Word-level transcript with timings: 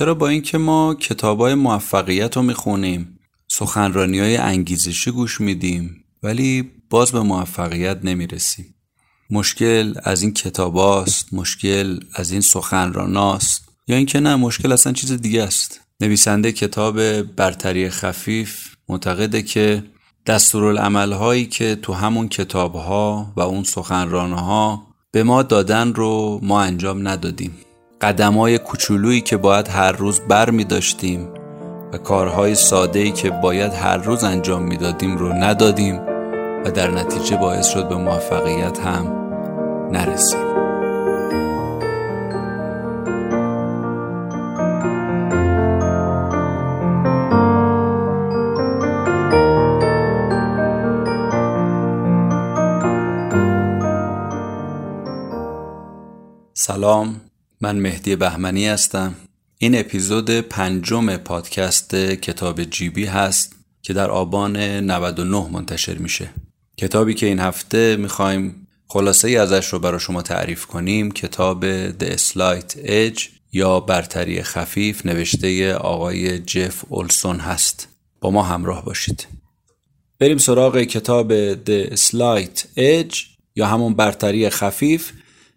چرا 0.00 0.14
با 0.14 0.28
اینکه 0.28 0.58
ما 0.58 0.94
کتابای 0.94 1.54
موفقیت 1.54 2.36
رو 2.36 2.42
می‌خونیم 2.42 3.18
سخنرانی 3.48 4.18
های 4.18 4.36
انگیزشی 4.36 5.10
گوش 5.10 5.40
میدیم 5.40 6.04
ولی 6.22 6.70
باز 6.90 7.12
به 7.12 7.20
موفقیت 7.20 7.98
نمی‌رسیم؟ 8.04 8.74
مشکل 9.30 9.94
از 10.04 10.22
این 10.22 10.32
کتاب 10.32 10.76
است 10.76 11.34
مشکل 11.34 12.00
از 12.14 12.32
این 12.32 12.40
سخنران 12.40 13.16
است 13.16 13.68
یا 13.88 13.96
اینکه 13.96 14.20
نه 14.20 14.36
مشکل 14.36 14.72
اصلا 14.72 14.92
چیز 14.92 15.12
دیگه 15.12 15.42
است؟ 15.42 15.80
نویسنده 16.00 16.52
کتاب 16.52 17.22
برتری 17.22 17.90
خفیف 17.90 18.74
معتقده 18.88 19.42
که 19.42 19.82
دستورالعمل 20.26 21.12
هایی 21.12 21.46
که 21.46 21.76
تو 21.82 21.92
همون 21.92 22.28
کتاب 22.28 22.74
ها 22.74 23.32
و 23.36 23.40
اون 23.40 23.64
سخنران 23.64 24.32
ها 24.32 24.86
به 25.12 25.22
ما 25.22 25.42
دادن 25.42 25.94
رو 25.94 26.40
ما 26.42 26.62
انجام 26.62 27.08
ندادیم. 27.08 27.54
قدم 28.00 28.34
های 28.34 28.58
کوچولویی 28.58 29.20
که 29.20 29.36
باید 29.36 29.68
هر 29.68 29.92
روز 29.92 30.20
بر 30.20 30.50
می 30.50 30.64
داشتیم 30.64 31.28
و 31.92 31.98
کارهای 31.98 32.54
ساده 32.54 33.10
که 33.10 33.30
باید 33.30 33.72
هر 33.72 33.96
روز 33.96 34.24
انجام 34.24 34.62
می‌دادیم 34.62 35.18
رو 35.18 35.32
ندادیم 35.32 36.00
و 36.64 36.70
در 36.70 36.90
نتیجه 36.90 37.36
باعث 37.36 37.68
شد 37.68 37.88
به 37.88 37.96
موفقیت 37.96 38.78
هم 38.78 39.06
نرسیم. 39.92 40.50
سلام. 56.54 57.29
من 57.62 57.76
مهدی 57.76 58.16
بهمنی 58.16 58.66
هستم. 58.66 59.14
این 59.58 59.78
اپیزود 59.78 60.30
پنجم 60.30 61.16
پادکست 61.16 61.94
کتاب 61.94 62.64
جیبی 62.64 63.04
هست 63.04 63.56
که 63.82 63.92
در 63.92 64.10
آبان 64.10 64.56
99 64.56 65.48
منتشر 65.52 65.94
میشه. 65.94 66.30
کتابی 66.76 67.14
که 67.14 67.26
این 67.26 67.38
هفته 67.38 67.96
می‌خوایم 67.96 68.66
خلاصه 68.86 69.28
ای 69.28 69.36
ازش 69.36 69.66
رو 69.66 69.78
برای 69.78 70.00
شما 70.00 70.22
تعریف 70.22 70.66
کنیم. 70.66 71.10
کتاب 71.10 71.88
The 71.90 72.16
Slight 72.16 72.76
Edge 72.86 73.22
یا 73.52 73.80
برتری 73.80 74.42
خفیف 74.42 75.06
نوشته 75.06 75.74
آقای 75.74 76.38
جف 76.38 76.84
اولسون 76.88 77.36
هست. 77.40 77.88
با 78.20 78.30
ما 78.30 78.42
همراه 78.42 78.84
باشید. 78.84 79.26
بریم 80.18 80.38
سراغ 80.38 80.78
کتاب 80.78 81.54
The 81.54 81.96
Slight 81.96 82.78
Edge 82.78 83.16
یا 83.54 83.66
همون 83.66 83.94
برتری 83.94 84.50
خفیف. 84.50 85.12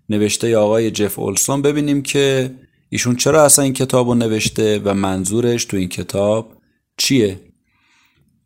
نوشته 0.09 0.57
آقای 0.57 0.91
جف 0.91 1.19
اولسون. 1.19 1.61
ببینیم 1.61 2.01
که 2.01 2.51
ایشون 2.89 3.15
چرا 3.15 3.43
اصلا 3.45 3.65
این 3.65 3.73
کتاب 3.73 4.07
رو 4.07 4.15
نوشته 4.15 4.81
و 4.83 4.93
منظورش 4.93 5.65
تو 5.65 5.77
این 5.77 5.89
کتاب 5.89 6.51
چیه. 6.97 7.39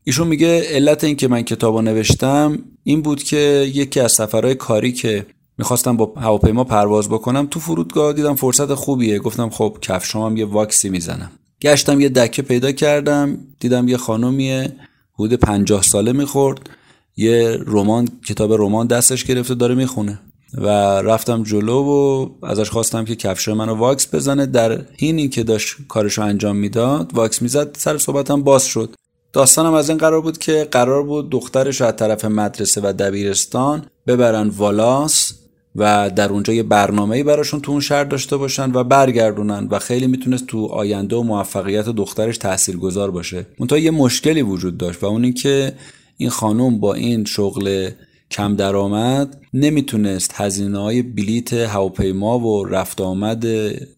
ایشون 0.03 0.27
میگه 0.27 0.63
علت 0.69 1.03
این 1.03 1.15
که 1.15 1.27
من 1.27 1.41
کتاب 1.41 1.75
رو 1.75 1.81
نوشتم 1.81 2.59
این 2.83 3.01
بود 3.01 3.23
که 3.23 3.71
یکی 3.73 3.99
از 3.99 4.11
سفرهای 4.11 4.55
کاری 4.55 4.91
که 4.91 5.25
می‌خواستم 5.57 5.97
با 5.97 6.13
هواپیما 6.17 6.63
پرواز 6.63 7.09
بکنم 7.09 7.47
تو 7.51 7.59
فرودگاه 7.59 8.13
دیدم 8.13 8.35
فرصت 8.35 8.73
خوبیه. 8.73 9.19
گفتم 9.19 9.49
خب 9.49 9.77
کفشام 9.81 10.31
هم 10.31 10.37
یه 10.37 10.45
واکسی 10.45 10.89
می‌زنم. 10.89 11.31
گشتم 11.61 11.99
یه 12.01 12.09
دکه 12.09 12.41
پیدا 12.41 12.71
کردم 12.71 13.37
دیدم 13.59 13.87
یه 13.87 13.97
خانومیه 13.97 14.75
حدود 15.13 15.33
پنجاه 15.33 15.81
ساله 15.81 16.11
می‌خورد. 16.11 16.69
یه 17.17 17.57
رمان 17.65 18.07
کتاب 18.27 18.53
رمان 18.53 18.87
دستش 18.87 19.23
گرفته 19.25 19.55
داره 19.55 19.75
می‌خونه. 19.75 20.19
و 20.57 20.67
رفتم 21.01 21.43
جلو 21.43 21.83
و 21.83 22.29
ازش 22.45 22.69
خواستم 22.69 23.05
که 23.05 23.15
کفش 23.15 23.47
منو 23.47 23.75
واکس 23.75 24.15
بزنه 24.15 24.45
در 24.45 24.81
این 24.97 25.29
که 25.29 25.43
داشت 25.43 25.75
کارشو 25.87 26.21
انجام 26.21 26.55
می‌داد 26.55 27.11
واکس 27.13 27.41
می‌زد 27.41 27.75
سر 27.77 27.97
صحبتم 27.97 28.43
باز 28.43 28.65
شد 28.65 28.95
داستانم 29.33 29.73
از 29.73 29.89
این 29.89 29.97
قرار 29.97 30.21
بود 30.21 30.37
که 30.37 30.67
قرار 30.71 31.03
بود 31.03 31.29
دخترش 31.29 31.81
از 31.81 31.95
طرف 31.95 32.25
مدرسه 32.25 32.81
و 32.81 32.93
دبیرستان 32.93 33.85
ببرن 34.07 34.47
والاس 34.47 35.33
و 35.75 36.11
در 36.15 36.29
اونجا 36.29 36.53
یه 36.53 36.63
برنامه‌ای 36.63 37.23
براشون 37.23 37.61
تو 37.61 37.71
اون 37.71 37.81
شهر 37.81 38.03
داشته 38.03 38.37
باشن 38.37 38.71
و 38.71 38.83
برگردونن 38.83 39.67
و 39.71 39.79
خیلی 39.79 40.07
می‌تونست 40.07 40.47
تو 40.47 40.65
آینده 40.65 41.15
و 41.15 41.23
موفقیت 41.23 41.85
دخترش 41.85 42.37
تاثیرگذار 42.37 43.11
باشه. 43.11 43.45
منتها 43.59 43.77
یه 43.77 43.91
مشکلی 43.91 44.41
وجود 44.41 44.77
داشت 44.77 45.03
و 45.03 45.05
اون 45.05 45.23
این 45.23 45.33
که 45.33 45.73
این 46.17 46.29
خانم 46.29 46.79
با 46.79 46.93
این 46.93 47.25
شغل 47.25 47.89
کم 48.31 48.55
درآمد 48.55 49.41
نمی‌تونست 49.53 50.31
هزینه 50.35 50.77
های 50.77 51.01
بلیت 51.01 51.53
هواپیما 51.53 52.39
و 52.39 52.65
رفت 52.65 53.01
آمد 53.01 53.45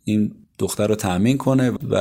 این 0.03 0.31
دختر 0.59 0.87
رو 0.87 0.95
تأمین 0.95 1.37
کنه 1.37 1.71
و 1.89 1.95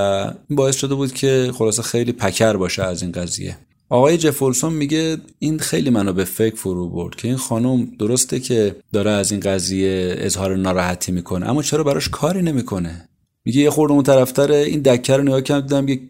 این 0.49 0.57
باعث 0.57 0.77
شده 0.77 0.95
بود 0.95 1.13
که 1.13 1.51
خلاصه 1.55 1.83
خیلی 1.83 2.13
پکر 2.13 2.53
باشه 2.53 2.83
از 2.83 3.03
این 3.03 3.13
قضیه. 3.13 3.59
آقای 3.89 4.19
جفولسون 4.19 4.73
میگه 4.73 5.17
این 5.39 5.59
خیلی 5.59 5.91
منو 5.91 6.13
به 6.13 6.25
فکر 6.25 6.57
فرو 6.57 6.89
برد 6.89 7.15
که 7.15 7.29
این 7.29 7.37
خانم 7.37 7.89
درسته 7.99 8.41
که 8.41 8.77
داره 8.93 9.11
از 9.11 9.33
این 9.33 9.41
قضیه 9.41 10.15
اظهار 10.19 10.57
ناراحتی 10.57 11.13
می‌کنه 11.13 11.51
اما 11.51 11.63
چرا 11.63 11.85
براش 11.85 12.09
کاری 12.09 12.43
نمی‌کنه؟ 12.43 13.09
میگه 13.45 13.61
یه 13.61 13.71
خورده 13.71 13.95
اون 13.95 14.03
طرفتر 14.03 14.53
این 14.53 14.81
دکه 14.81 15.17
رو 15.17 15.23
نگاه 15.23 15.41
کردم 15.41 15.87
دیدم 15.87 16.09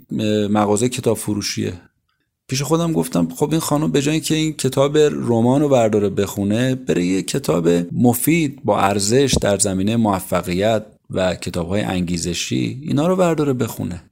مغازه 0.50 0.88
کتاب 0.88 1.16
فروشیه. 1.16 1.72
پیش 2.48 2.62
خودم 2.62 2.92
گفتم 2.92 3.28
خب 3.36 3.50
این 3.50 3.60
خانم 3.60 3.92
به 3.92 4.02
جای 4.02 4.20
که 4.20 4.34
این 4.34 4.52
کتاب 4.52 4.98
رمان 4.98 5.60
رو 5.60 5.68
برداره 5.68 6.08
بخونه 6.08 6.74
بره 6.74 7.04
یه 7.04 7.22
کتاب 7.22 7.68
مفید 7.92 8.64
با 8.64 8.80
ارزش 8.80 9.34
در 9.40 9.58
زمینه 9.58 9.96
موفقیت 9.96 10.86
و 11.10 11.34
کتاب 11.34 11.68
های 11.68 11.80
انگیزشی 11.80 12.80
اینا 12.82 13.06
رو 13.06 13.16
برداره 13.16 13.52
بخونه 13.52 14.02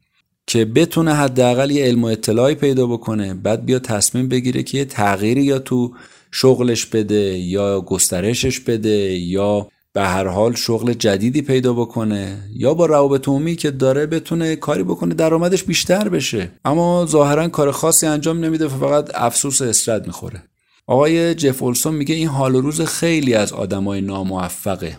که 0.46 0.64
بتونه 0.64 1.14
حداقل 1.14 1.70
یه 1.70 1.84
علم 1.84 2.04
و 2.04 2.06
اطلاعی 2.06 2.54
پیدا 2.54 2.86
بکنه 2.86 3.34
بعد 3.34 3.64
بیا 3.64 3.78
تصمیم 3.78 4.28
بگیره 4.28 4.62
که 4.62 4.78
یه 4.78 4.84
تغییری 4.84 5.42
یا 5.42 5.58
تو 5.58 5.94
شغلش 6.30 6.86
بده 6.86 7.38
یا 7.38 7.80
گسترشش 7.80 8.60
بده 8.60 9.18
یا 9.18 9.68
به 9.96 10.02
هر 10.02 10.26
حال 10.26 10.54
شغل 10.54 10.92
جدیدی 10.92 11.42
پیدا 11.42 11.72
بکنه 11.72 12.38
یا 12.54 12.74
با 12.74 12.86
روابط 12.86 13.28
عمومی 13.28 13.56
که 13.56 13.70
داره 13.70 14.06
بتونه 14.06 14.56
کاری 14.56 14.82
بکنه 14.82 15.14
درآمدش 15.14 15.64
بیشتر 15.64 16.08
بشه. 16.08 16.50
اما 16.64 17.06
ظاهرا 17.06 17.48
کار 17.48 17.72
خاصی 17.72 18.06
انجام 18.06 18.44
نمیده 18.44 18.68
فقط 18.68 19.10
افسوس 19.14 19.62
اسرت 19.62 20.06
می‌خوره. 20.06 20.42
آقای 20.86 21.34
جف 21.34 21.62
اولسون 21.62 21.94
میگه 21.94 22.14
این 22.14 22.28
حال 22.28 22.54
روز 22.54 22.80
خیلی 22.80 23.34
از 23.34 23.52
آدمای 23.52 24.00
ناموفقه 24.00 24.98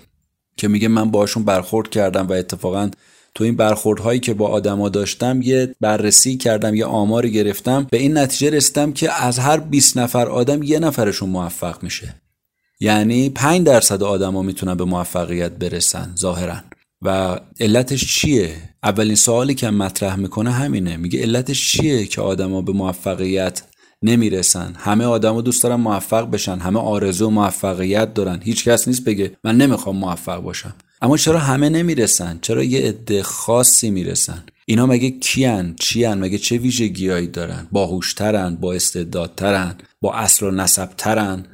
که 0.58 0.68
میگه 0.68 0.88
من 0.88 1.12
باشون 1.12 1.44
برخورد 1.44 1.90
کردم 1.90 2.28
و 2.28 2.32
اتفاقا 2.32 2.90
تو 3.36 3.44
این 3.44 3.56
برخوردهایی 3.56 4.20
که 4.20 4.34
با 4.34 4.48
آدما 4.48 4.90
داشتم 4.90 5.42
یه 5.42 5.76
بررسی 5.82 6.38
کردم 6.38 6.76
یه 6.76 6.86
آماری 6.86 7.32
گرفتم. 7.32 7.88
به 7.92 7.98
این 7.98 8.18
نتیجه 8.18 8.50
رسیدم 8.50 8.92
که 8.92 9.24
از 9.24 9.40
هر 9.40 9.58
20 9.58 9.98
نفر 9.98 10.28
آدم 10.28 10.64
یه 10.64 10.80
نفرشون 10.80 11.30
موفق 11.30 11.84
میشه. 11.84 12.16
یعنی 12.80 13.30
5 13.30 13.66
درصد 13.66 14.04
آدما 14.04 14.42
می‌تونن 14.42 14.76
به 14.76 14.86
موفقیت 14.86 15.52
برسن 15.52 16.14
ظاهرا. 16.18 16.58
و 17.02 17.40
علتش 17.60 18.16
چیه؟ 18.16 18.56
اولین 18.84 19.16
سوالی 19.16 19.56
که 19.56 19.70
مطرح 19.70 20.16
می‌کنه 20.16 20.52
همینه. 20.52 20.98
میگه 20.98 21.22
علتش 21.22 21.72
چیه 21.72 22.06
که 22.06 22.22
آدما 22.22 22.62
به 22.62 22.72
موفقیت 22.72 23.62
نمی‌رسن؟ 24.04 24.74
همه 24.78 25.06
آدما 25.06 25.42
دوست 25.42 25.64
دارن 25.64 25.76
موفق 25.76 26.32
بشن 26.32 26.60
همه 26.60 26.80
آرزو 26.80 27.30
موفقیت 27.30 28.14
دارن. 28.14 28.40
هیچ 28.44 28.64
کس 28.64 28.88
نیست 28.88 29.04
بگه 29.04 29.32
من 29.44 29.58
نمی‌خوام 29.58 29.98
موفق 29.98 30.38
باشم. 30.42 30.74
اما 31.02 31.18
چرا 31.18 31.40
همه 31.40 31.70
نمی‌رسن؟ 31.70 32.40
چرا 32.42 32.64
یه 32.64 32.88
عده 32.88 33.24
خاصی 33.24 33.90
می‌رسن؟ 33.90 34.44
اینا 34.66 34.86
مگه 34.86 35.10
کیان؟ 35.10 35.76
چیان؟ 35.80 36.20
مگه 36.20 36.38
چه 36.38 36.58
ویژگیهایی 36.58 37.28
دارن؟ 37.28 37.68
باهوشترن 37.72 38.56
با 38.56 38.74
استعدادترن 38.74 39.76
با 40.02 40.14
اصل 40.14 40.46
و 40.46 40.52
نسبترن؟ 40.52 41.46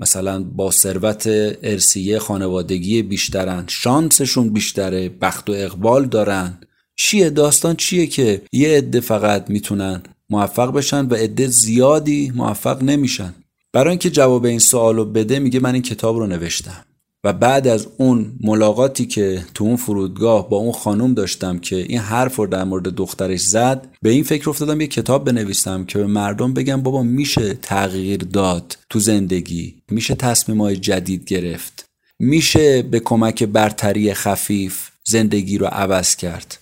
مثلا 0.00 0.42
با 0.42 0.70
ثروت 0.70 1.26
ارسیه 1.62 2.18
خانوادگی 2.18 3.02
بیشترن 3.02 3.64
شانسشون 3.68 4.52
بیشتره 4.52 5.08
بخت 5.08 5.50
و 5.50 5.52
اقبال 5.52 6.06
دارن. 6.06 6.58
چیه؟ 6.96 7.30
داستان 7.30 7.76
چیه 7.76 8.06
که 8.06 8.42
یه 8.52 8.68
عده 8.68 9.00
فقط 9.00 9.50
می‌تونن 9.50 10.02
موفق 10.30 10.72
بشن 10.72 11.06
و 11.06 11.14
عده 11.14 11.46
زیادی 11.46 12.32
موفق 12.34 12.82
نمیشن؟ 12.82 13.34
برای 13.72 13.90
اینکه 13.90 14.10
جواب 14.10 14.44
این 14.44 14.58
سوال 14.58 14.96
رو 14.96 15.04
بده 15.04 15.38
میگه 15.38 15.60
من 15.60 15.74
این 15.74 15.82
کتاب 15.82 16.16
رو 16.16 16.26
نوشتم. 16.26 16.84
و 17.24 17.32
بعد 17.32 17.68
از 17.68 17.86
اون 17.96 18.32
ملاقاتی 18.40 19.06
که 19.06 19.44
تو 19.54 19.64
اون 19.64 19.76
فرودگاه 19.76 20.48
با 20.48 20.56
اون 20.56 20.72
خانم 20.72 21.14
داشتم 21.14 21.58
که 21.58 21.76
این 21.76 21.98
حرف 21.98 22.36
رو 22.36 22.46
در 22.46 22.64
مورد 22.64 22.88
دخترش 22.88 23.40
زد 23.40 23.88
به 24.02 24.10
این 24.10 24.24
فکر 24.24 24.50
افتادم 24.50 24.80
یه 24.80 24.86
کتاب 24.86 25.24
بنویسم 25.24 25.84
که 25.84 25.98
به 25.98 26.06
مردم 26.06 26.54
بگم 26.54 26.82
بابا 26.82 27.02
میشه 27.02 27.54
تغییر 27.54 28.20
داد 28.20 28.78
تو 28.90 29.00
زندگی 29.00 29.74
میشه 29.90 30.14
تصمیمای 30.14 30.76
جدید 30.76 31.24
گرفت 31.24 31.84
میشه 32.18 32.82
به 32.82 33.00
کمک 33.00 33.44
برتری 33.44 34.14
خفیف 34.14 34.88
زندگی 35.04 35.58
رو 35.58 35.66
عوض 35.66 36.16
کرد. 36.16 36.58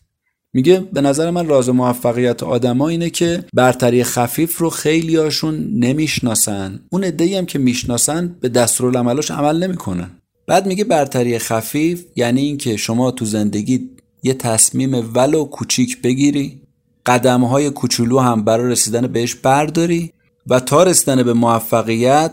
میگه 0.53 0.81
به 0.93 1.01
نظر 1.01 1.31
من 1.31 1.47
راز 1.47 1.69
موفقیت 1.69 2.43
آدما 2.43 2.89
اینه 2.89 3.11
که 3.11 3.45
برتری 3.55 4.05
خفیف 4.05 4.59
رو 4.59 4.71
خیلی 4.71 5.17
هاشون 5.17 5.71
نمی‌شناسن. 5.75 6.81
اون 6.91 7.05
ادهی 7.05 7.37
هم 7.37 7.47
که 7.47 7.59
می‌شناسن 7.59 8.37
به 8.41 8.49
دستورالعملاش 8.49 9.31
عمل 9.31 9.65
نمی‌کنن. 9.65 10.11
بعد 10.49 10.67
میگه 10.67 10.85
برتری 10.85 11.39
خفیف 11.39 12.05
یعنی 12.17 12.41
اینکه 12.41 12.77
شما 12.77 13.11
تو 13.11 13.25
زندگی 13.25 13.91
یه 14.23 14.35
تصمیم 14.35 15.13
ولو 15.15 15.45
کوچیک 15.45 16.03
بگیری 16.03 16.63
قدم 17.07 17.45
های 17.45 17.71
کوچولو 17.71 18.19
هم 18.19 18.45
برای 18.45 18.73
رسیدن 18.73 19.07
بهش 19.07 19.35
برداری 19.35 20.13
و 20.47 20.61
تا 20.61 20.83
رسیدن 20.83 21.23
به 21.23 21.33
موفقیت 21.33 22.33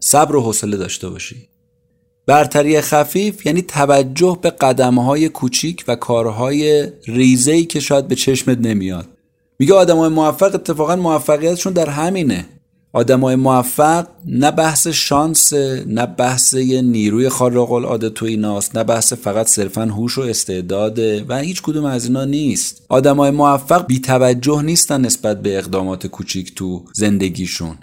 صبر 0.00 0.36
و 0.36 0.40
حوصله 0.40 0.76
داشته 0.76 1.08
باشی. 1.08 1.48
برتری 2.26 2.80
خفیف 2.80 3.46
یعنی 3.46 3.62
توجه 3.62 4.38
به 4.42 4.50
قدم 4.50 4.94
های 4.94 5.28
کوچیک 5.28 5.84
و 5.88 5.96
کارهای 5.96 6.88
ریزهی 7.06 7.64
که 7.64 7.80
شاید 7.80 8.08
به 8.08 8.14
چشمت 8.14 8.58
نمیاد. 8.58 9.08
میگه 9.58 9.74
آدم 9.74 9.96
های 9.96 10.08
موفق 10.08 10.54
اتفاقا 10.54 10.96
موفقیتشون 10.96 11.72
در 11.72 11.90
همینه. 11.90 12.46
آدمای 12.96 13.36
موفق 13.36 14.06
نه 14.26 14.50
بحث 14.50 14.86
شانس 14.86 15.52
نه 15.86 16.06
بحث 16.06 16.54
نیروی 16.54 17.28
خارق 17.28 17.72
العاده 17.72 18.10
تو 18.10 18.26
ایناست 18.26 18.76
نه 18.76 18.84
بحث 18.84 19.12
فقط 19.12 19.46
صرفا 19.46 19.82
هوش 19.82 20.18
و 20.18 20.20
استعداده 20.20 21.24
و 21.28 21.38
هیچ 21.38 21.62
کدوم 21.62 21.84
از 21.84 22.04
اینا 22.04 22.24
نیست. 22.24 22.82
آدمای 22.88 23.30
موفق 23.30 23.86
بی 23.86 24.00
توجه 24.00 24.62
نیستن 24.62 25.00
نسبت 25.00 25.42
به 25.42 25.58
اقدامات 25.58 26.06
کوچیک 26.06 26.54
تو 26.54 26.84
زندگیشون. 26.94 27.78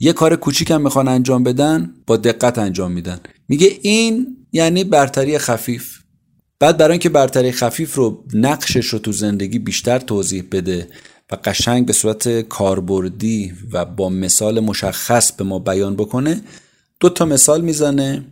یه 0.00 0.12
کار 0.12 0.36
کوچیک 0.36 0.70
هم 0.70 0.82
می‌خوان 0.82 1.08
انجام 1.08 1.44
بدن 1.44 1.94
با 2.06 2.16
دقت 2.16 2.58
انجام 2.58 2.92
میدن. 2.92 3.20
میگه 3.48 3.78
این 3.82 4.36
یعنی 4.52 4.84
برتری 4.84 5.38
خفیف. 5.38 5.98
بعد 6.58 6.76
برای 6.76 6.92
اینکه 6.92 7.08
برتری 7.08 7.52
خفیف 7.52 7.94
رو 7.94 8.24
نقشش 8.34 8.86
رو 8.86 8.98
تو 8.98 9.12
زندگی 9.12 9.58
بیشتر 9.58 9.98
توضیح 9.98 10.44
بده 10.52 10.88
و 11.32 11.36
قشنگ 11.44 11.86
به 11.86 11.92
صورت 11.92 12.40
کاربردی 12.40 13.52
و 13.72 13.84
با 13.84 14.08
مثال 14.08 14.60
مشخص 14.60 15.32
به 15.32 15.44
ما 15.44 15.58
بیان 15.58 15.96
بکنه 15.96 16.40
دو 17.00 17.08
تا 17.08 17.24
مثال 17.24 17.60
می‌زنه 17.60 18.24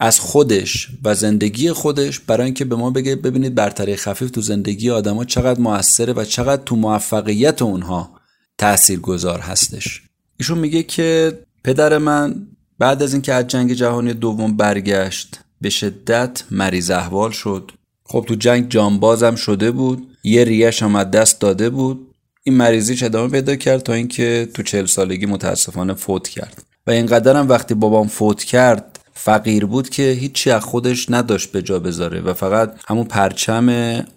از 0.00 0.20
خودش 0.20 0.88
و 1.04 1.14
زندگی 1.14 1.72
خودش 1.72 2.20
برای 2.20 2.44
اینکه 2.44 2.64
به 2.64 2.76
ما 2.76 2.90
بگه 2.90 3.16
ببینید 3.16 3.54
برتری 3.54 3.96
خفیف 3.96 4.30
تو 4.30 4.40
زندگی 4.40 4.90
آدما 4.90 5.24
چقدر 5.24 5.60
موثره 5.60 6.12
و 6.12 6.24
چقدر 6.24 6.62
تو 6.62 6.76
موفقیت 6.76 7.62
اونها 7.62 8.10
تأثیر 8.58 9.00
گذار 9.00 9.38
هستش. 9.38 10.02
ایشون 10.36 10.58
میگه 10.58 10.82
که 10.82 11.38
پدر 11.64 11.98
من 11.98 12.46
بعد 12.78 13.02
از 13.02 13.12
اینکه 13.12 13.34
از 13.34 13.46
جنگ 13.46 13.72
جهانی 13.72 14.14
دوم 14.14 14.56
برگشت 14.56 15.40
به 15.60 15.70
شدت 15.70 16.44
مریض 16.50 16.90
احوال 16.90 17.30
شد. 17.30 17.72
خب 18.04 18.24
تو 18.28 18.34
جنگ 18.34 18.68
جانبازم 18.68 19.34
شده 19.34 19.70
بود 19.70 20.06
یه 20.24 20.44
ریش 20.44 20.82
هم 20.82 20.96
از 20.96 21.10
دست 21.10 21.40
داده 21.40 21.70
بود. 21.70 22.09
این 22.42 22.56
مریضیش 22.56 23.02
ادامه 23.02 23.30
پیدا 23.30 23.56
کرد 23.56 23.80
تا 23.80 23.92
اینکه 23.92 24.48
تو 24.54 24.62
چهل 24.62 24.86
سالگی 24.86 25.26
متاسفانه 25.26 25.94
فوت 25.94 26.28
کرد. 26.28 26.62
و 26.86 26.90
اینقدرم 26.90 27.48
وقتی 27.48 27.74
بابام 27.74 28.08
فوت 28.08 28.44
کرد 28.44 28.89
فقیر 29.22 29.66
بود 29.66 29.88
که 29.88 30.02
هیچی 30.02 30.50
از 30.50 30.62
خودش 30.62 31.10
نداشت 31.10 31.52
به 31.52 31.62
جا 31.62 31.78
بذاره 31.78 32.20
و 32.20 32.34
فقط 32.34 32.74
همون 32.88 33.04
پرچم 33.04 33.68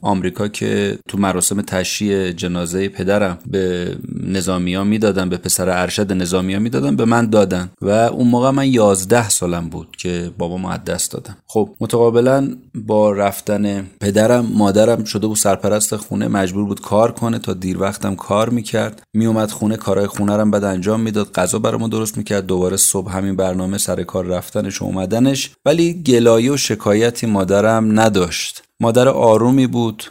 آمریکا 0.01 0.47
که 0.47 0.99
تو 1.07 1.17
مراسم 1.17 1.61
تشییع 1.61 2.31
جنازه 2.31 2.89
پدرم 2.89 3.37
به 3.47 3.95
نظامی 4.23 4.75
ها 4.75 4.83
می‌دادن 4.83 5.29
به 5.29 5.37
پسر 5.37 5.69
ارشد 5.69 6.13
نظامی 6.13 6.53
ها 6.53 6.59
می‌دادن 6.59 6.95
به 6.95 7.05
من 7.05 7.29
دادن 7.29 7.69
و 7.81 7.89
اون 7.89 8.27
موقع 8.27 8.49
من 8.49 8.67
یازده 8.67 9.29
سالم 9.29 9.69
بود 9.69 9.87
که 9.97 10.31
بابا 10.37 10.57
ما 10.57 10.77
دست 10.77 11.11
دادم. 11.11 11.37
خب 11.47 11.69
متقابلا 11.81 12.57
با 12.75 13.11
رفتن 13.11 13.87
پدرم 13.99 14.45
مادرم 14.45 15.03
شده 15.03 15.27
بود 15.27 15.37
سرپرست 15.37 15.95
خونه 15.95 16.27
مجبور 16.27 16.65
بود 16.65 16.81
کار 16.81 17.11
کنه 17.11 17.39
تا 17.39 17.53
دیر 17.53 17.79
وقتم 17.79 18.15
کار 18.15 18.49
می‌کرد. 18.49 19.01
میومد 19.13 19.51
خونه 19.51 19.77
کارهای 19.77 20.07
خونه 20.07 20.33
رم 20.33 20.51
بعد 20.51 20.63
انجام 20.63 20.99
می‌داد 20.99 21.31
غذا 21.31 21.59
برامون 21.59 21.89
درست 21.89 22.17
می‌کرد 22.17 22.45
دوباره 22.45 22.77
صبح 22.77 23.17
همین 23.17 23.35
برنامه 23.35 23.77
سر 23.77 24.03
کار 24.03 24.25
رفتنش 24.25 24.81
اومدنش 24.93 25.51
ولی 25.65 25.93
گلایه 25.93 26.51
و 26.51 26.57
شکایتی 26.57 27.25
مادرم 27.25 27.99
نداشت. 27.99 28.63
مادر 28.79 29.07
آرومی 29.07 29.67
بود 29.67 30.03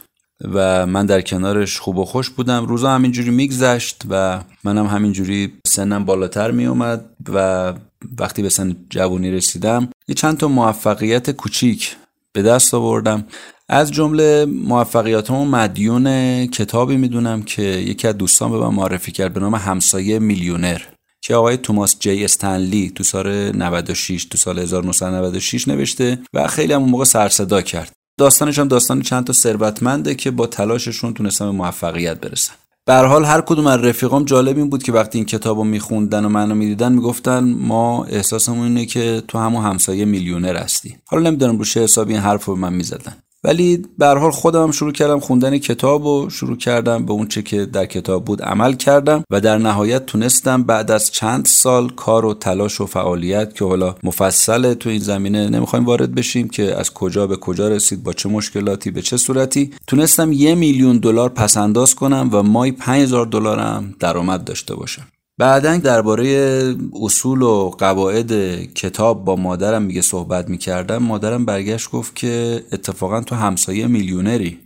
و 0.53 0.85
من 0.85 1.05
در 1.05 1.21
کنارش 1.21 1.79
خوب 1.79 1.97
و 1.97 2.05
خوش 2.05 2.29
بودم. 2.29 2.65
روزا 2.65 2.91
همینجوری 2.91 3.29
میگذشت 3.29 4.01
و 4.09 4.41
منم 4.63 4.85
همینجوری 4.85 5.53
سنم 5.67 6.05
بالاتر 6.05 6.51
میومد 6.51 7.05
و 7.33 7.73
وقتی 8.19 8.41
به 8.41 8.49
سن 8.49 8.75
جوانی 8.89 9.31
رسیدم 9.31 9.89
یه 10.07 10.15
چند 10.15 10.37
تا 10.37 10.47
موفقیت 10.47 11.31
کوچیک 11.31 11.95
به 12.33 12.41
دست 12.41 12.73
آوردم. 12.73 13.25
از 13.69 13.91
جمله 13.91 14.45
موفقیاتمو 14.45 15.45
مدیون 15.45 16.07
کتابی 16.47 16.97
می‌دونم 16.97 17.43
که 17.43 17.61
یکی 17.61 18.07
از 18.07 18.17
دوستان 18.17 18.51
به 18.51 18.57
من 18.57 18.75
معرفی 18.75 19.11
کرد 19.11 19.33
به 19.33 19.39
نام 19.39 19.55
همسایه 19.55 20.19
میلیونر. 20.19 20.81
که 21.23 21.35
آقای 21.35 21.57
توماس 21.57 21.95
جی 21.99 22.25
استنلی 22.25 22.91
تو 22.95 23.03
سال 23.03 23.51
96 23.57 24.25
تو 24.25 24.37
سال 24.37 24.59
1996 24.59 25.67
نوشته 25.67 26.19
و 26.33 26.47
خیلی 26.47 26.73
هم 26.73 26.81
اون 26.81 26.89
موقع 26.89 27.03
سرصدا 27.03 27.61
کرد. 27.61 27.91
داستانش 28.19 28.59
هم 28.59 28.67
داستان 28.67 29.01
چند 29.01 29.23
تا 29.23 29.33
ثروتمنده 29.33 30.15
که 30.15 30.31
با 30.31 30.47
تلاششون 30.47 31.13
تونستن 31.13 31.45
به 31.45 31.51
موفقیت 31.51 32.19
برسن. 32.19 32.53
به 32.85 32.93
حال 32.93 33.25
هر 33.25 33.41
کدوم 33.41 33.67
از 33.67 33.79
رفیقام 33.79 34.25
جالب 34.25 34.57
این 34.57 34.69
بود 34.69 34.83
که 34.83 34.91
وقتی 34.91 35.17
این 35.17 35.25
کتاب 35.25 35.57
رو 35.57 35.63
میخوندن 35.63 36.25
و 36.25 36.29
منو 36.29 36.55
می‌دیدن 36.55 36.93
می‌گفتن 36.93 37.53
ما 37.53 38.05
احساسمون 38.05 38.67
اینه 38.67 38.85
که 38.85 39.23
تو 39.27 39.37
همون 39.37 39.63
همسایه 39.63 40.05
میلیونر 40.05 40.55
هستی 40.55 40.97
حالا 41.05 41.29
نمی‌دونم 41.29 41.57
رو 41.57 41.65
چه 41.65 41.87
این 41.97 42.17
حرف 42.17 42.45
رو 42.45 42.55
به 42.55 42.61
من 42.61 42.73
می‌زدن. 42.73 43.22
ولی 43.43 43.85
به 43.97 44.07
حال 44.07 44.31
خودم 44.31 44.71
شروع 44.71 44.91
کردم 44.91 45.19
خوندن 45.19 45.57
کتاب 45.57 46.05
و 46.05 46.29
شروع 46.29 46.57
کردم 46.57 47.05
به 47.05 47.13
اون 47.13 47.27
چه 47.27 47.41
که 47.41 47.65
در 47.65 47.85
کتاب 47.85 48.25
بود 48.25 48.41
عمل 48.41 48.73
کردم 48.73 49.23
و 49.31 49.41
در 49.41 49.57
نهایت 49.57 50.05
تونستم 50.05 50.63
بعد 50.63 50.91
از 50.91 51.11
چند 51.11 51.45
سال 51.45 51.89
کار 51.89 52.25
و 52.25 52.33
تلاش 52.33 52.81
و 52.81 52.85
فعالیت 52.85 53.55
که 53.55 53.65
حالا 53.65 53.95
مفصل 54.03 54.73
تو 54.73 54.89
این 54.89 54.99
زمینه 54.99 55.49
نمی‌خوایم 55.49 55.85
وارد 55.85 56.15
بشیم 56.15 56.49
که 56.49 56.79
از 56.79 56.93
کجا 56.93 57.27
به 57.27 57.35
کجا 57.35 57.67
رسید 57.67 58.03
با 58.03 58.13
چه 58.13 58.29
مشکلاتی 58.29 58.91
به 58.91 59.01
چه 59.01 59.17
صورتی 59.17 59.71
تونستم 59.87 60.31
یه 60.31 60.55
میلیون 60.55 60.97
دلار 60.97 61.29
پس 61.29 61.57
انداز 61.57 61.95
کنم 61.95 62.29
و 62.31 62.43
مای 62.43 62.71
5000 62.71 63.25
دلارم 63.25 63.95
درآمد 63.99 64.43
داشته 64.43 64.75
باشم. 64.75 65.07
بعدا 65.37 65.77
درباره 65.77 66.75
اصول 67.01 67.41
و 67.41 67.69
قواعد 67.69 68.63
کتاب 68.73 69.25
با 69.25 69.35
مادرم 69.35 69.81
میگه 69.81 70.01
صحبت 70.01 70.49
می‌کردم 70.49 70.97
مادرم 70.97 71.45
برگشت 71.45 71.91
گفت 71.91 72.15
که 72.15 72.63
اتفاقا 72.71 73.21
تو 73.21 73.35
همسایه 73.35 73.87
میلیونری. 73.87 74.59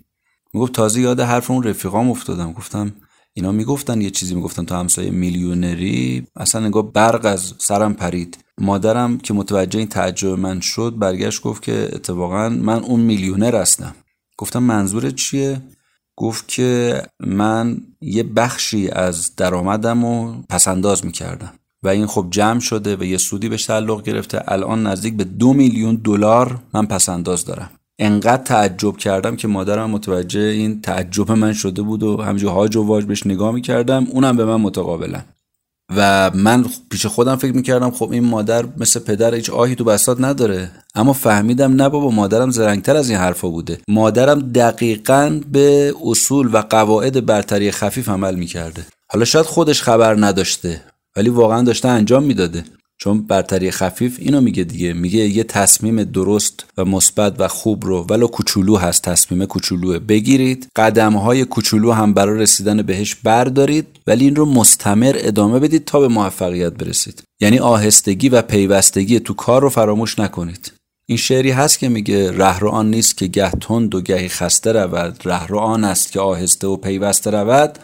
می‌گفت 0.54 0.74
تازه 0.74 1.02
یاد 1.02 1.20
حرف 1.20 1.52
اون 1.52 1.64
رفیقام 1.64 2.10
افتادم. 2.10 2.54
گفتم 2.54 2.94
اینا 3.34 3.52
می‌گفتن 3.52 4.02
یه 4.02 4.10
چیزی 4.10 4.36
می‌گفتن 4.36 4.66
تو 4.66 4.76
همسایه 4.76 5.12
میلیونری؟ 5.12 6.28
اصلا 6.36 6.68
نگاه 6.68 6.94
برق 6.94 7.26
از 7.26 7.54
سرم 7.58 7.94
پرید. 7.94 8.38
مادرم 8.58 9.18
که 9.18 9.34
متوجه 9.34 9.80
این 9.80 9.88
تعجب 9.88 10.30
من 10.30 10.60
شد 10.60 10.94
برگشت 10.98 11.42
گفت 11.42 11.64
که 11.64 11.90
اتفاقا 11.94 12.50
من 12.50 12.84
اون 12.84 13.00
میلیونر 13.00 13.56
هستم. 13.56 13.96
گفتم 14.38 14.64
منظورت 14.64 15.16
چیه؟ 15.16 15.62
گفت 16.16 16.48
که 16.48 17.02
من 17.20 17.78
یه 18.02 18.24
بخشی 18.24 18.90
از 18.90 19.36
درآمدم 19.36 20.06
رو 20.06 20.34
پسنداز 20.50 21.06
می‌کردم. 21.06 21.54
و 21.84 21.88
این 21.88 22.06
خب 22.06 22.28
جمع 22.32 22.60
شده 22.60 22.96
و 22.96 23.04
یه 23.04 23.18
سودی 23.18 23.50
بهش 23.50 23.66
تعلق 23.66 24.04
گرفته. 24.04 24.42
الان 24.48 24.88
نزدیک 24.88 25.18
به 25.18 25.24
دو 25.24 25.54
میلیون 25.54 25.96
دلار 25.96 26.60
من 26.74 26.86
پسنداز 26.86 27.46
دارم. 27.46 27.70
انقدر 28.00 28.44
تعجب 28.44 28.98
کردم 28.98 29.36
که 29.36 29.48
مادرم 29.48 29.90
متوجه 29.90 30.40
این 30.40 30.82
تعجب 30.82 31.32
من 31.32 31.54
شده 31.54 31.82
بود 31.82 32.04
و 32.04 32.22
همینجور 32.22 32.52
هاج 32.52 32.76
و 32.76 32.84
واج 32.84 33.06
بهش 33.06 33.28
نگاه 33.28 33.52
می‌کردم. 33.52 34.08
اونم 34.12 34.38
به 34.38 34.46
من 34.46 34.62
متقابلا. 34.62 35.22
و 35.96 36.32
من 36.34 36.66
پیش 36.90 37.06
خودم 37.06 37.36
فکر 37.36 37.52
می‌کردم 37.56 37.92
خب 37.92 38.12
این 38.12 38.24
مادر 38.24 38.66
مثل 38.78 39.00
پدر 39.00 39.36
هیچ 39.36 39.50
آهی 39.50 39.76
تو 39.76 39.84
بسات 39.84 40.22
نداره. 40.22 40.72
اما 40.96 41.14
فهمیدم 41.14 41.74
نه 41.74 41.90
بابا 41.90 42.10
مادرم 42.12 42.52
زرنگتر 42.52 42.96
از 42.96 43.10
این 43.10 43.20
حرفا 43.20 43.50
بوده. 43.50 43.80
مادرم 43.88 44.40
دقیقا 44.40 45.40
به 45.52 45.94
اصول 46.04 46.50
و 46.54 46.58
قواعد 46.58 47.26
برتری 47.26 47.72
خفیف 47.72 48.10
عمل 48.10 48.36
می‌کرده. 48.36 48.86
حالا 49.12 49.26
شاید 49.26 49.46
خودش 49.46 49.82
خبر 49.82 50.26
نداشته 50.26 50.82
ولی 51.16 51.30
واقعا 51.30 51.62
داشته 51.62 51.88
انجام 51.88 52.24
می‌داده. 52.24 52.64
چون 53.08 53.22
برتری 53.22 53.72
خفیف 53.72 54.18
اینو 54.20 54.42
میگه 54.42 54.64
دیگه. 54.64 54.94
میگه 54.94 55.20
یه 55.20 55.44
تصمیم 55.44 56.04
درست 56.04 56.66
و 56.78 56.86
مثبت 56.86 57.36
و 57.40 57.48
خوب 57.48 57.86
رو 57.86 58.06
ولو 58.10 58.28
کوچولو 58.28 58.78
هست 58.78 59.02
تصمیم 59.02 59.46
کوچولو 59.46 60.00
بگیرید 60.00 60.68
قدم 60.76 61.14
های 61.14 61.46
کوچولو 61.46 61.92
هم 61.92 62.14
برای 62.14 62.40
رسیدن 62.40 62.82
بهش 62.82 63.16
بردارید 63.16 63.88
ولی 64.08 64.26
این 64.26 64.36
رو 64.36 64.46
مستمر 64.46 65.16
ادامه 65.18 65.60
بدید 65.60 65.86
تا 65.86 66.00
به 66.00 66.08
موفقیت 66.08 66.74
برسید. 66.74 67.24
یعنی 67.42 67.60
آهستگی 67.60 68.30
و 68.30 68.42
پیوستگی 68.42 69.20
تو 69.20 69.34
کار 69.34 69.62
رو 69.62 69.70
فراموش 69.70 70.20
نکنید. 70.20 70.72
این 71.06 71.18
شعری 71.18 71.52
هست 71.52 71.80
که 71.80 71.90
میگه 71.90 72.32
رهرو 72.32 72.70
آن 72.70 72.90
نیست 72.90 73.18
که 73.18 73.28
گه 73.28 73.52
تند 73.52 73.96
و 73.96 74.02
گهی 74.02 74.30
خسته 74.30 74.72
رود 74.72 75.22
رهرو 75.26 75.60
آن 75.60 75.84
است 75.84 76.12
که 76.12 76.20
آهسته 76.20 76.68
و 76.68 76.78
پیوسته 76.78 77.32
رود. 77.32 77.80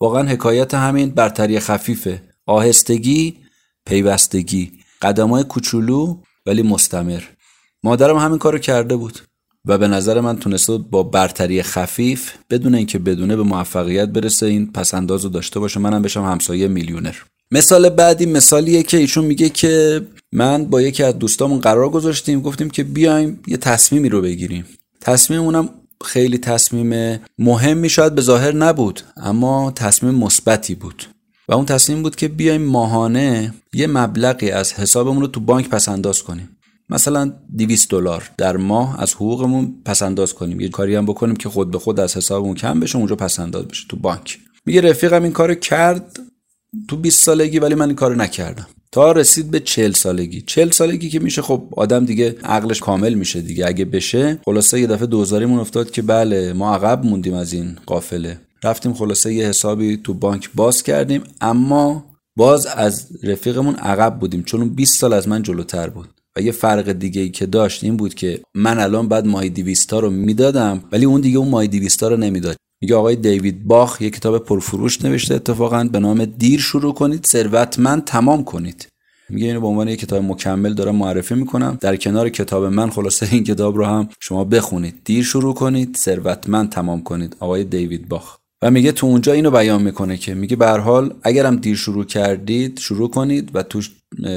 واقعا 0.00 0.22
حکایت 0.22 0.74
همین 0.74 1.10
برتری 1.10 1.60
خفیفه. 1.60 2.22
آهستگی 2.46 3.47
پیوستگی. 3.88 4.72
های 5.02 5.44
کوچولو 5.44 6.16
ولی 6.46 6.62
مستمر. 6.62 7.22
مادرم 7.82 8.16
همین 8.16 8.38
کارو 8.38 8.58
کرده 8.58 8.96
بود 8.96 9.18
و 9.64 9.78
به 9.78 9.88
نظر 9.88 10.20
من 10.20 10.38
تونسته 10.38 10.78
با 10.78 11.02
برتری 11.02 11.62
خفیف 11.62 12.32
بدون 12.50 12.74
اینکه 12.74 12.98
بدونه 12.98 13.36
به 13.36 13.42
موفقیت 13.42 14.08
برسه 14.08 14.46
این 14.46 14.72
پسنداز 14.72 15.24
رو 15.24 15.30
داشته 15.30 15.60
باشه. 15.60 15.80
منم 15.80 16.02
بشم 16.02 16.24
همسایه 16.24 16.68
میلیونر. 16.68 17.14
مثال 17.50 17.88
بعدی 17.88 18.26
مثالیه 18.26 18.82
که 18.82 18.96
ایشون 18.96 19.24
میگه 19.24 19.48
که 19.48 20.06
من 20.32 20.64
با 20.64 20.82
یکی 20.82 21.02
از 21.02 21.18
دوستامون 21.18 21.60
قرار 21.60 21.88
گذاشتیم 21.88 22.40
گفتیم 22.40 22.70
که 22.70 22.84
بیایم 22.84 23.40
یه 23.46 23.56
تصمیمی 23.56 24.08
رو 24.08 24.20
بگیریم. 24.20 24.64
تصمیممونم 25.00 25.68
خیلی 26.04 26.38
تصمیم 26.38 27.20
مهمی 27.38 27.88
شاید 27.88 28.14
به 28.14 28.22
ظاهر 28.22 28.52
نبود 28.52 29.00
اما 29.16 29.70
تصمیم 29.70 30.14
مثبتی 30.14 30.74
بود. 30.74 31.06
و 31.48 31.54
اون 31.54 31.64
تصمیم 31.64 32.02
بود 32.02 32.16
که 32.16 32.28
بیایم 32.28 32.62
ماهانه 32.62 33.54
یه 33.74 33.86
مبلغی 33.86 34.50
از 34.50 34.72
حسابمون 34.72 35.20
رو 35.20 35.26
تو 35.26 35.40
بانک 35.40 35.68
پس 35.68 35.88
انداز 35.88 36.22
کنیم. 36.22 36.48
مثلا 36.90 37.32
200 37.56 37.90
دلار 37.90 38.30
در 38.36 38.56
ماه 38.56 39.00
از 39.00 39.14
حقوقمون 39.14 39.74
پس 39.84 40.02
انداز 40.02 40.34
کنیم. 40.34 40.60
یه 40.60 40.68
کاری 40.68 40.94
هم 40.94 41.06
بکنیم 41.06 41.36
که 41.36 41.48
خود 41.48 41.70
به 41.70 41.78
خود 41.78 42.00
از 42.00 42.16
حسابمون 42.16 42.54
کم 42.54 42.80
بشه 42.80 42.98
اونجا 42.98 43.16
پس 43.16 43.40
انداز 43.40 43.64
بشه 43.68 43.86
تو 43.88 43.96
بانک. 43.96 44.38
میگه 44.66 44.80
رفیقم 44.80 45.22
این 45.22 45.32
کارو 45.32 45.54
کرد 45.54 46.18
تو 46.88 46.96
20 46.96 47.22
سالگی 47.22 47.58
ولی 47.58 47.74
من 47.74 47.86
این 47.86 47.96
کارو 47.96 48.14
نکردم. 48.14 48.66
تا 48.92 49.12
رسید 49.12 49.50
به 49.50 49.60
40 49.60 49.92
سالگی. 49.92 50.40
40 50.40 50.70
سالگی 50.70 51.08
که 51.08 51.18
میشه 51.18 51.42
خب 51.42 51.62
آدم 51.76 52.04
دیگه 52.04 52.36
عقلش 52.44 52.80
کامل 52.80 53.14
میشه 53.14 53.40
دیگه. 53.40 53.66
اگه 53.66 53.84
بشه 53.84 54.38
خلاصه 54.44 54.80
یه 54.80 54.86
دفعه 54.86 55.06
دوزاریمون 55.06 55.58
افتاد 55.58 55.90
که 55.90 56.02
بله 56.02 56.52
ما 56.52 56.74
عقب 56.74 57.04
موندیم 57.04 57.34
از 57.34 57.52
این 57.52 57.78
قافله. 57.86 58.40
رفتیم 58.64 58.94
خلاصه 58.94 59.34
یه 59.34 59.46
حسابی 59.46 59.96
تو 59.96 60.14
بانک 60.14 60.50
باز 60.54 60.82
کردیم 60.82 61.22
اما 61.40 62.04
باز 62.36 62.66
از 62.66 63.06
رفیقمون 63.22 63.74
عقب 63.74 64.18
بودیم 64.18 64.42
چون 64.42 64.68
20 64.68 65.00
سال 65.00 65.12
از 65.12 65.28
من 65.28 65.42
جلوتر 65.42 65.90
بود. 65.90 66.08
و 66.36 66.40
یه 66.40 66.52
فرق 66.52 66.92
دیگه 66.92 67.20
ای 67.20 67.28
که 67.28 67.46
داشت 67.46 67.84
این 67.84 67.96
بود 67.96 68.14
که 68.14 68.40
من 68.54 68.78
الان 68.78 69.08
بعد 69.08 69.26
مای 69.26 69.48
دیویستا 69.48 69.98
رو 69.98 70.10
می‌دادم 70.10 70.84
ولی 70.92 71.04
اون 71.04 71.20
دیگه 71.20 71.38
اون 71.38 71.48
مای 71.48 71.68
دیویستا 71.68 72.08
رو 72.08 72.16
نمی‌داد. 72.16 72.56
میگه 72.80 72.94
آقای 72.94 73.16
دیوید 73.16 73.64
باخ 73.64 74.02
یه 74.02 74.10
کتاب 74.10 74.38
پرفروش 74.38 75.04
نوشته 75.04 75.34
اتفاقا 75.34 75.84
به 75.84 75.98
نام 75.98 76.24
دیر 76.24 76.60
شروع 76.60 76.94
کنید 76.94 77.26
ثروتمند 77.26 78.04
تمام 78.04 78.44
کنید. 78.44 78.88
میگه 79.30 79.46
اینو 79.46 79.60
به 79.60 79.66
عنوان 79.66 79.88
یک 79.88 80.00
کتاب 80.00 80.22
مکمل 80.22 80.74
دارم 80.74 80.96
معرفی 80.96 81.34
می‌کنم. 81.34 81.78
در 81.80 81.96
کنار 81.96 82.28
کتاب 82.28 82.64
من 82.64 82.90
خلاصه 82.90 83.28
این 83.32 83.44
کتاب 83.44 83.76
رو 83.76 83.84
هم 83.84 84.08
شما 84.20 84.44
بخونید. 84.44 84.94
دیر 85.04 85.24
شروع 85.24 85.54
کنید 85.54 85.96
ثروتمند 85.96 86.70
تمام 86.70 87.02
کنید. 87.02 87.36
آقای 87.40 87.64
دیوید 87.64 88.08
باخ. 88.08 88.37
و 88.62 88.70
میگه 88.70 88.92
تو 88.92 89.06
اونجا 89.06 89.32
اینو 89.32 89.50
بیان 89.50 89.82
می‌کنه 89.82 90.16
که 90.16 90.34
میگه 90.34 90.56
به 90.56 90.70
حال 90.70 91.14
اگرم 91.22 91.56
دیر 91.56 91.76
شروع 91.76 92.04
کردید 92.04 92.78
شروع 92.78 93.10
کنید 93.10 93.50
و 93.54 93.62
تو 93.62 93.82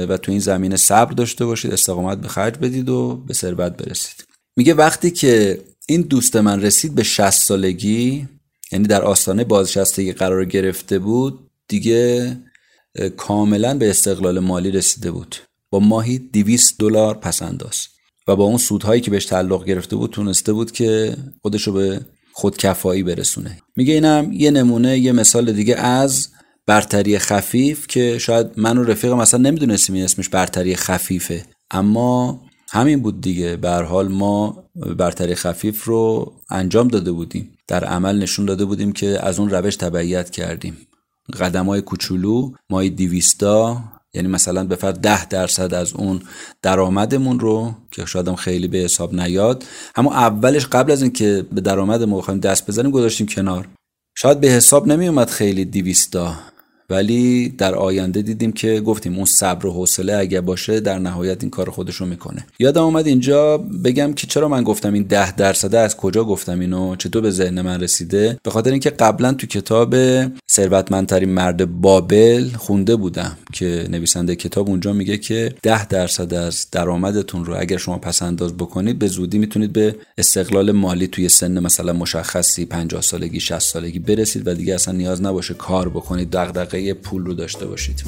و 0.08 0.16
تو 0.16 0.32
این 0.32 0.40
زمینه 0.40 0.76
صبر 0.76 1.12
داشته 1.12 1.46
باشید 1.46 1.72
استقامت 1.72 2.18
به 2.18 2.28
خرج 2.28 2.58
بدید 2.58 2.88
و 2.88 3.16
به 3.26 3.34
ثروت 3.34 3.76
برسید. 3.76 4.24
میگه 4.56 4.74
وقتی 4.74 5.10
که 5.10 5.60
این 5.88 6.00
دوست 6.00 6.36
من 6.36 6.62
رسید 6.62 6.94
به 6.94 7.02
60 7.02 7.30
سالگی 7.30 8.28
یعنی 8.72 8.86
در 8.86 9.02
آستانه 9.02 9.44
بازنشستگی 9.44 10.12
قرار 10.12 10.44
گرفته 10.44 10.98
بود 10.98 11.50
دیگه 11.68 12.36
کاملا 13.16 13.78
به 13.78 13.90
استقلال 13.90 14.38
مالی 14.38 14.70
رسیده 14.70 15.10
بود. 15.10 15.36
با 15.70 15.78
ماهی 15.78 16.18
200 16.18 16.78
دلار 16.78 17.14
پس 17.14 17.42
انداز 17.42 17.86
و 18.28 18.36
با 18.36 18.44
اون 18.44 18.58
سودهایی 18.58 19.00
که 19.00 19.10
بهش 19.10 19.24
تعلق 19.24 19.64
گرفته 19.64 19.96
بود 19.96 20.10
تونسته 20.10 20.52
بود 20.52 20.72
که 20.72 21.16
خودش 21.42 21.66
رو 21.66 21.72
به 21.72 22.00
خودکفایی 22.32 23.02
برسونه. 23.02 23.58
میگه 23.76 23.94
اینم 23.94 24.32
یه 24.32 24.50
نمونه 24.50 24.98
یه 24.98 25.12
مثال 25.12 25.52
دیگه 25.52 25.76
از 25.76 26.28
برتری 26.66 27.18
خفیف 27.18 27.86
که 27.86 28.18
شاید 28.18 28.46
من 28.56 28.78
و 28.78 28.84
رفیقم 28.84 29.18
اصلا 29.18 29.40
نمی‌دونستیم 29.40 29.94
این 29.94 30.04
اسمش 30.04 30.28
برتری 30.28 30.76
خفیفه. 30.76 31.44
اما 31.70 32.40
همین 32.70 33.02
بود 33.02 33.20
دیگه. 33.20 33.56
به 33.56 33.70
حال 33.70 34.08
ما 34.08 34.64
برتری 34.98 35.34
خفیف 35.34 35.84
رو 35.84 36.32
انجام 36.50 36.88
داده 36.88 37.12
بودیم. 37.12 37.58
در 37.68 37.84
عمل 37.84 38.18
نشون 38.18 38.46
داده 38.46 38.64
بودیم 38.64 38.92
که 38.92 39.26
از 39.26 39.38
اون 39.38 39.50
روش 39.50 39.76
تبعیت 39.76 40.30
کردیم. 40.30 40.76
قدم 41.40 41.66
های 41.66 41.80
کوچولو 41.80 42.50
مای 42.70 42.90
دیویستا 42.90 43.84
یعنی 44.14 44.28
مثلا 44.28 44.64
به 44.64 44.76
فرد 44.76 45.00
ده 45.00 45.26
درصد 45.26 45.74
از 45.74 45.92
اون 45.92 46.22
درآمدمون 46.62 47.40
رو 47.40 47.74
که 47.90 48.04
شاید 48.04 48.34
خیلی 48.34 48.68
به 48.68 48.78
حساب 48.78 49.14
نیاد 49.14 49.64
اما 49.96 50.14
اولش 50.14 50.66
قبل 50.66 50.92
از 50.92 51.02
اینکه 51.02 51.46
به 51.52 51.60
درآمد 51.60 52.02
ما 52.02 52.18
بخوایم 52.18 52.40
دست 52.40 52.66
بزنیم 52.66 52.90
گذاشتیم 52.90 53.26
کنار. 53.26 53.68
شاید 54.14 54.40
به 54.40 54.48
حساب 54.48 54.86
نمی 54.86 55.08
اومد 55.08 55.30
خیلی 55.30 55.64
دیویستا 55.64 56.34
ولی 56.92 57.48
در 57.48 57.74
آینده 57.74 58.22
دیدیم 58.22 58.52
که 58.52 58.80
گفتیم 58.80 59.16
اون 59.16 59.24
صبر 59.24 59.66
و 59.66 59.72
حوصله 59.72 60.16
اگه 60.16 60.40
باشه 60.40 60.80
در 60.80 60.98
نهایت 60.98 61.42
این 61.42 61.50
کار 61.50 61.70
خودش 61.70 61.94
رو 61.94 62.06
می‌کنه. 62.06 62.46
یادم 62.58 62.82
اومد 62.82 63.06
اینجا 63.06 63.58
بگم 63.58 64.12
که 64.12 64.26
چرا 64.26 64.48
من 64.48 64.62
گفتم 64.62 64.92
این 64.92 65.02
ده 65.02 65.36
درصده 65.36 65.78
از 65.78 65.96
کجا 65.96 66.24
گفتم 66.24 66.60
اینو 66.60 66.96
چطور 66.96 67.22
به 67.22 67.30
ذهن 67.30 67.60
من 67.60 67.80
رسیده؟ 67.80 68.38
به 68.42 68.50
خاطر 68.50 68.70
اینکه 68.70 68.90
قبلا 68.90 69.32
تو 69.32 69.46
کتاب 69.46 69.94
ثروتمندترین 70.50 71.28
مرد 71.28 71.80
بابل 71.80 72.48
خونده 72.48 72.96
بودم 72.96 73.36
که 73.52 73.86
نویسنده 73.90 74.36
کتاب 74.36 74.68
اونجا 74.68 74.92
میگه 74.92 75.18
که 75.18 75.54
ده 75.62 75.86
درصد 75.86 76.34
از 76.34 76.66
درآمدتون 76.72 77.44
رو 77.44 77.54
اگر 77.58 77.76
شما 77.76 77.98
پس 77.98 78.22
انداز 78.22 78.56
بکنید 78.56 78.98
به 78.98 79.06
زودی 79.06 79.38
می‌تونید 79.38 79.72
به 79.72 79.96
استقلال 80.18 80.72
مالی 80.72 81.06
توی 81.06 81.28
سن 81.28 81.58
مثلا 81.58 81.92
مشخصی 81.92 82.64
50 82.64 83.02
سالگی 83.02 83.40
60 83.40 83.58
سالگی 83.58 83.98
برسید 83.98 84.46
و 84.46 84.54
دیگه 84.54 84.74
اصلا 84.74 84.94
نیاز 84.94 85.22
نباشه 85.22 85.54
کار 85.54 85.88
بکنید 85.88 86.30
دغدغه 86.30 86.81
پول 86.90 87.24
رو 87.24 87.34
داشته 87.34 87.66
باشید 87.66 88.02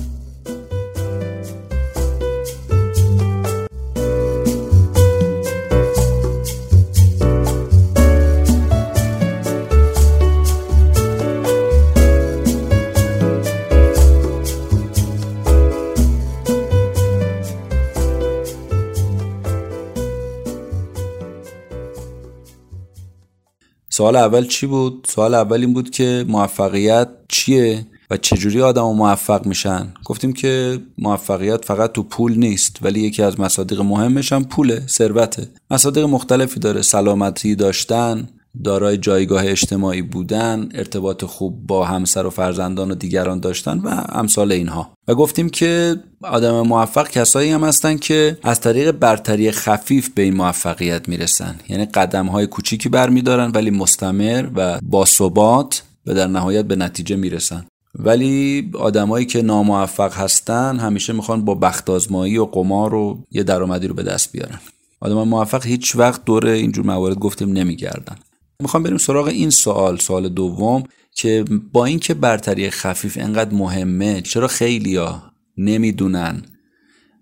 سوال 23.96 24.16
اول 24.16 24.46
چی 24.46 24.66
بود؟ 24.66 25.06
سوال 25.10 25.34
اول 25.34 25.60
این 25.60 25.74
بود 25.74 25.90
که 25.90 26.24
موفقیت 26.28 27.08
چیه 27.28 27.86
چجوری 28.16 28.62
آدم 28.62 28.82
موفق 28.82 29.46
میشن؟ 29.46 29.94
گفتیم 30.04 30.32
که 30.32 30.78
موفقیت 30.98 31.64
فقط 31.64 31.92
تو 31.92 32.02
پول 32.02 32.38
نیست 32.38 32.78
ولی 32.82 33.00
یکی 33.00 33.22
از 33.22 33.40
مصادیق 33.40 33.80
مهمش 33.80 34.32
هم 34.32 34.44
پوله 34.44 34.82
ثروته. 34.88 35.48
مصادیق 35.70 36.04
مختلفی 36.04 36.60
داره 36.60 36.82
سلامتی 36.82 37.54
داشتن 37.54 38.28
دارای 38.64 38.96
جایگاه 38.96 39.46
اجتماعی 39.46 40.02
بودن 40.02 40.68
ارتباط 40.74 41.24
خوب 41.24 41.66
با 41.66 41.84
همسر 41.84 42.26
و 42.26 42.30
فرزندان 42.30 42.90
و 42.90 42.94
دیگران 42.94 43.40
داشتن 43.40 43.78
و 43.78 43.88
امثال 44.08 44.52
اینها. 44.52 44.92
و 45.08 45.14
گفتیم 45.14 45.48
که 45.48 45.96
آدم 46.22 46.60
موفق 46.60 47.08
کسایی 47.08 47.50
هم 47.50 47.64
هستن 47.64 47.96
که 47.96 48.38
از 48.42 48.60
طریق 48.60 48.90
برتری 48.90 49.50
خفیف 49.50 50.08
به 50.14 50.22
این 50.22 50.34
موفقیت 50.34 51.08
می‌رسن. 51.08 51.56
یعنی 51.68 51.84
قدم 51.84 52.26
های 52.26 52.46
کوچیکی 52.46 52.88
برمیدارن 52.88 53.50
ولی 53.54 53.70
مستمر 53.70 54.48
و 54.54 54.80
باثبات 54.82 55.82
و 56.06 56.14
در 56.14 56.26
نهایت 56.26 56.64
به 56.64 56.76
نتیجه 56.76 57.16
می‌رسن. 57.16 57.66
ولی 57.94 58.70
آدمایی 58.74 59.26
که 59.26 59.42
ناموفق 59.42 60.14
هستن 60.14 60.78
همیشه 60.78 61.12
می‌خوان 61.12 61.44
با 61.44 61.54
بخت 61.54 61.90
آزمایی 61.90 62.38
و 62.38 62.44
قمار 62.44 62.94
و 62.94 63.24
یه 63.30 63.42
درآمدی 63.42 63.88
رو 63.88 63.94
به 63.94 64.02
دست 64.02 64.32
بیارن. 64.32 64.60
آدم 65.00 65.28
موفق 65.28 65.66
هیچ 65.66 65.96
وقت 65.96 66.24
دور 66.24 66.46
اینجور 66.46 66.86
موارد 66.86 67.18
گفتیم 67.18 67.52
نمیگردن. 67.52 68.16
می‌خوام 68.60 68.82
بریم 68.82 68.98
سراغ 68.98 69.26
این 69.26 69.50
سوال 69.50 69.98
سوال 69.98 70.28
دوم 70.28 70.82
که 71.12 71.44
با 71.72 71.84
اینکه 71.84 72.14
برتری 72.14 72.70
خفیف 72.70 73.18
انقدر 73.20 73.54
مهمه 73.54 74.20
چرا 74.20 74.48
خیلیا 74.48 75.22
نمی‌دونن 75.56 76.42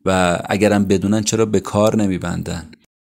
و 0.05 0.39
اگرم 0.49 0.85
بدونن 0.85 1.23
چرا 1.23 1.47
به 1.47 1.61
کار 1.61 1.97
نمیبندن؟ 1.97 2.71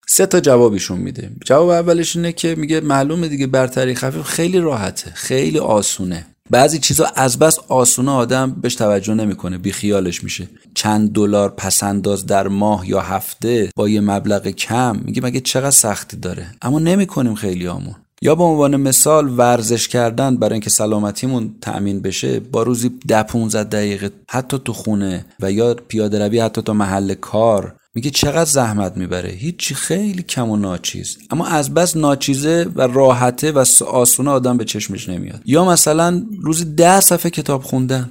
سه 0.07 0.25
تا 0.25 0.39
جوابیشون 0.39 0.99
میده. 0.99 1.31
جواب 1.45 1.69
اولش 1.69 2.15
اینه 2.15 2.31
که 2.31 2.55
میگه 2.55 2.81
معلومه 2.81 3.27
دیگه 3.27 3.47
برتری 3.47 3.95
خفیف 3.95 4.21
خیلی 4.21 4.59
راحته 4.59 5.11
خیلی 5.11 5.59
آسونه. 5.59 6.34
بعضی 6.49 6.79
چیزا 6.79 7.05
از 7.15 7.39
بس 7.39 7.59
آسونه 7.67 8.11
آدم 8.11 8.51
بهش 8.51 8.75
توجه 8.75 9.13
نمی‌کنه 9.13 9.57
بی 9.57 9.71
خیالش 9.71 10.23
میشه. 10.23 10.49
چند 10.73 11.11
دلار 11.11 11.49
پسنداز 11.49 12.25
در 12.25 12.47
ماه 12.47 12.89
یا 12.89 13.01
هفته 13.01 13.69
با 13.75 13.89
یه 13.89 14.01
مبلغ 14.01 14.47
کم 14.47 14.95
میگه 15.05 15.21
مگه 15.23 15.39
چقدر 15.39 15.71
سختی 15.71 16.17
داره؟ 16.17 16.47
اما 16.61 16.79
نمی‌کنیم 16.79 17.35
خیلی 17.35 17.67
آمون 17.67 17.95
یا 18.21 18.35
به 18.35 18.43
عنوان 18.43 18.75
مثال 18.75 19.37
ورزش 19.37 19.87
کردن 19.87 20.37
برای 20.37 20.53
اینکه 20.53 20.69
سلامتیمون 20.69 21.55
تأمین 21.61 22.01
بشه 22.01 22.39
با 22.39 22.63
روزی 22.63 22.91
ده 23.07 23.23
15 23.23 23.63
دقیقه 23.63 24.09
حتی 24.29 24.59
تو 24.65 24.73
خونه 24.73 25.25
و 25.39 25.51
یا 25.51 25.73
پیاده 25.73 26.19
روی 26.19 26.39
حتی 26.39 26.61
تا 26.61 26.73
محل 26.73 27.13
کار 27.13 27.75
میگه 27.95 28.09
چقدر 28.09 28.45
زحمت 28.45 28.97
می‌بره. 28.97 29.29
هیچی 29.29 29.75
خیلی 29.75 30.23
کم 30.23 30.49
و 30.49 30.57
ناچیز. 30.57 31.17
اما 31.31 31.45
از 31.45 31.73
بس 31.73 31.97
ناچیزه 31.97 32.67
و 32.75 32.81
راحته 32.81 33.51
و 33.51 33.65
آسونه 33.87 34.31
آدم 34.31 34.57
به 34.57 34.65
چشمش 34.65 35.09
نمیاد. 35.09 35.41
یا 35.45 35.65
مثلا 35.65 36.23
روزی 36.41 36.65
ده 36.65 36.99
صفحه 36.99 37.29
کتاب 37.29 37.63
خوندن. 37.63 38.09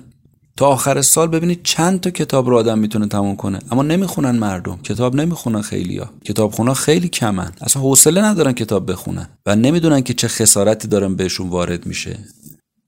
تا 0.56 0.66
آخر 0.66 1.02
سال 1.02 1.28
ببینید 1.28 1.60
چند 1.62 2.00
تا 2.00 2.10
کتاب 2.10 2.48
رو 2.48 2.56
آدم 2.56 2.78
می‌تونه 2.78 3.06
تموم 3.08 3.36
کنه. 3.36 3.58
اما 3.70 3.82
نمی‌خونن 3.82 4.30
مردم. 4.30 4.78
کتاب 4.82 5.16
نمی‌خونن 5.16 5.62
خیلی 5.62 5.98
ها 5.98 6.10
کتاب 6.24 6.52
خونا 6.52 6.74
خیلی 6.74 7.08
کمن. 7.08 7.52
اصلا 7.60 7.82
حوصله 7.82 8.24
ندارن 8.24 8.52
کتاب 8.52 8.90
بخونن. 8.90 9.28
و 9.46 9.56
نمی‌دونن 9.56 10.00
که 10.00 10.14
چه 10.14 10.28
خسارتی 10.28 10.88
دارن 10.88 11.16
بهشون 11.16 11.48
وارد 11.48 11.86
میشه. 11.86 12.18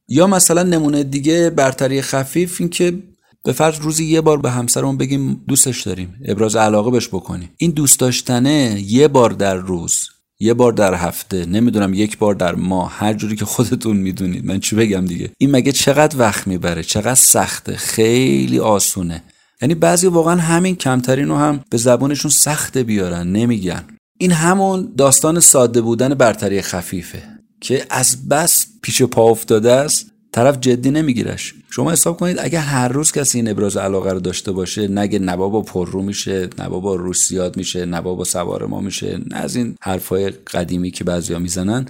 یا 0.09 0.27
مثلا 0.27 0.63
نمونه 0.63 1.05
دیگه 1.05 1.51
برتری 1.51 2.03
خفیف 2.03 2.61
این 2.61 2.69
که 2.69 2.99
به 3.47 3.53
فرض 3.53 3.79
روزی 3.81 4.05
یه 4.05 4.21
بار 4.21 4.39
به 4.39 4.51
همسرمون 4.51 4.97
بگیم 4.97 5.45
دوستش 5.49 5.83
داریم. 5.83 6.15
ابراز 6.25 6.57
علاقه 6.57 6.91
بهش 6.91 7.09
بکنیم. 7.09 7.51
این 7.57 7.71
دوست 7.71 8.01
داشتنه 8.01 8.83
یه 8.87 9.09
بار 9.09 9.31
در 9.31 9.55
روز 9.55 10.09
یه 10.41 10.55
بار 10.55 10.73
در 10.73 10.95
هفته 10.95 11.47
نمی‌دونم 11.47 11.95
یک 11.95 12.19
بار 12.19 12.35
در 12.35 12.55
ماه 12.55 12.93
هر 12.93 13.15
جوری 13.15 13.37
که 13.37 13.45
خودتون 13.45 13.97
می‌دونید. 13.97 14.45
من 14.45 14.61
چی 14.61 14.77
بگم 14.77 15.05
دیگه؟ 15.05 15.31
این 15.39 15.51
مگه 15.51 15.73
چقدر 15.73 16.19
وقت 16.19 16.47
می‌بره؟ 16.47 16.83
چقدر 16.83 17.15
سخته؟ 17.15 17.77
خیلی 17.77 18.59
آسونه. 18.59 19.23
یعنی 19.63 19.75
بعضی 19.75 20.07
واقعا 20.07 20.37
همین 20.37 20.77
کمترین 20.77 21.29
رو 21.29 21.37
هم 21.37 21.61
به 21.71 21.79
زبانشون 21.79 22.31
سخته 22.31 22.83
بیارن 22.83 23.33
نمیگن. 23.33 23.85
این 24.19 24.33
همون 24.33 24.93
داستان 24.99 25.41
ساده 25.41 25.81
بودن 25.81 26.15
برتری 26.15 26.63
خفیفه 26.63 27.23
که 27.61 27.87
از 27.91 28.29
بس 28.29 28.67
پیش 28.83 29.03
پا 29.03 29.23
افتاده 29.23 29.73
است. 29.73 30.07
طرف 30.37 30.59
جدی 30.61 30.91
نمیگیرش. 30.91 31.55
شما 31.71 31.93
حساب 31.93 32.17
کنید 32.17 32.37
اگه 32.39 32.61
هر 32.61 32.89
روز 32.89 33.13
کسی 33.13 33.39
این 33.39 33.49
ابراز 33.49 33.77
علاقه 33.77 34.13
رو 34.13 34.21
داشته 34.21 34.53
باشه 34.53 34.89
نگه 34.89 35.19
نبابا 35.19 35.63
پررو 35.63 36.03
میشه 36.03 36.49
نبابا 36.59 36.95
روسیاد 36.95 37.57
میشه 37.57 37.87
نبابا 37.87 38.25
سوار 38.25 38.67
ما 38.67 38.81
میشه 38.81 39.19
نه 39.31 39.37
از 39.37 39.57
این 39.57 39.77
حرفای 39.83 40.31
قدیمی 40.31 40.91
که 40.91 41.05
بعضیا 41.05 41.39
می‌زنن. 41.39 41.87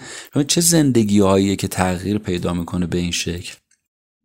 چه 0.47 0.61
زندگی 0.61 1.21
هایی 1.21 1.57
که 1.57 1.69
تغییر 1.69 2.19
پیدا 2.19 2.53
می‌کنه 2.53 2.87
به 2.87 2.99
این 2.99 3.11
شکل؟ 3.11 3.55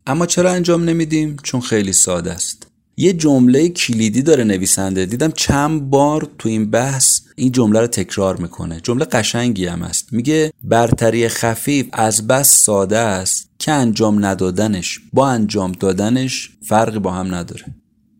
اما 0.07 0.25
چرا 0.25 0.51
انجام 0.51 0.83
نمیدیم؟ 0.83 1.37
چون 1.43 1.61
خیلی 1.61 1.93
ساده 1.93 2.31
است. 2.31 2.67
یه 2.97 3.13
جمله 3.13 3.69
کلیدی 3.69 4.21
داره 4.21 4.43
نویسنده. 4.43 5.05
دیدم 5.05 5.31
چند 5.31 5.89
بار 5.89 6.29
تو 6.37 6.49
این 6.49 6.69
بحث 6.69 7.21
این 7.41 7.51
جمله 7.51 7.79
رو 7.79 7.87
تکرار 7.87 8.37
می‌کنه. 8.37 8.79
جمله 8.83 9.05
قشنگی 9.05 9.65
هم 9.65 9.81
است 9.81 10.13
میگه 10.13 10.53
برتری 10.63 11.27
خفیف 11.27 11.85
از 11.93 12.27
بس 12.27 12.63
ساده 12.63 12.97
است 12.97 13.49
که 13.59 13.71
انجام 13.71 14.25
ندادنش. 14.25 14.99
با 15.13 15.27
انجام 15.27 15.71
دادنش 15.71 16.49
فرقی 16.67 16.99
با 16.99 17.11
هم 17.11 17.35
نداره. 17.35 17.65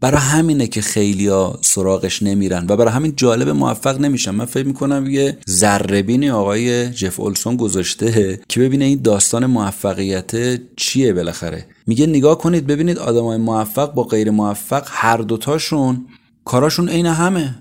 برای 0.02 0.22
همینه 0.22 0.68
که 0.68 0.82
خیلیا 0.82 1.60
سراغش 1.62 2.24
نمیرن 2.24 2.66
و 2.70 2.76
برای 2.76 2.94
همین 2.94 3.14
جالب 3.16 3.50
موفق 3.50 4.00
نمیشن. 4.00 4.32
من 4.32 4.46
فکر 4.46 4.68
می‌کنم 4.68 5.10
یه 5.10 5.38
ذربینی 5.50 6.30
آقای 6.30 6.90
جف 6.90 7.20
اولسون 7.20 7.56
گذاشته 7.56 8.40
که 8.50 8.60
ببینه 8.60 8.86
این 8.86 9.02
داستان 9.02 9.46
موفقیت 9.46 10.32
چیه 10.76 11.14
بالاخره. 11.14 11.66
میگه 11.88 12.08
نگاه 12.08 12.38
کنید 12.38 12.68
ببینید 12.68 12.98
آدمای 12.98 13.38
موفق 13.38 13.94
با 13.94 14.04
غیر 14.04 14.32
موفق 14.32 14.88
هر 14.88 15.18
دوتاشون 15.18 16.06
کاراشون 16.46 16.90
عین 16.90 17.06
همه. 17.06 17.56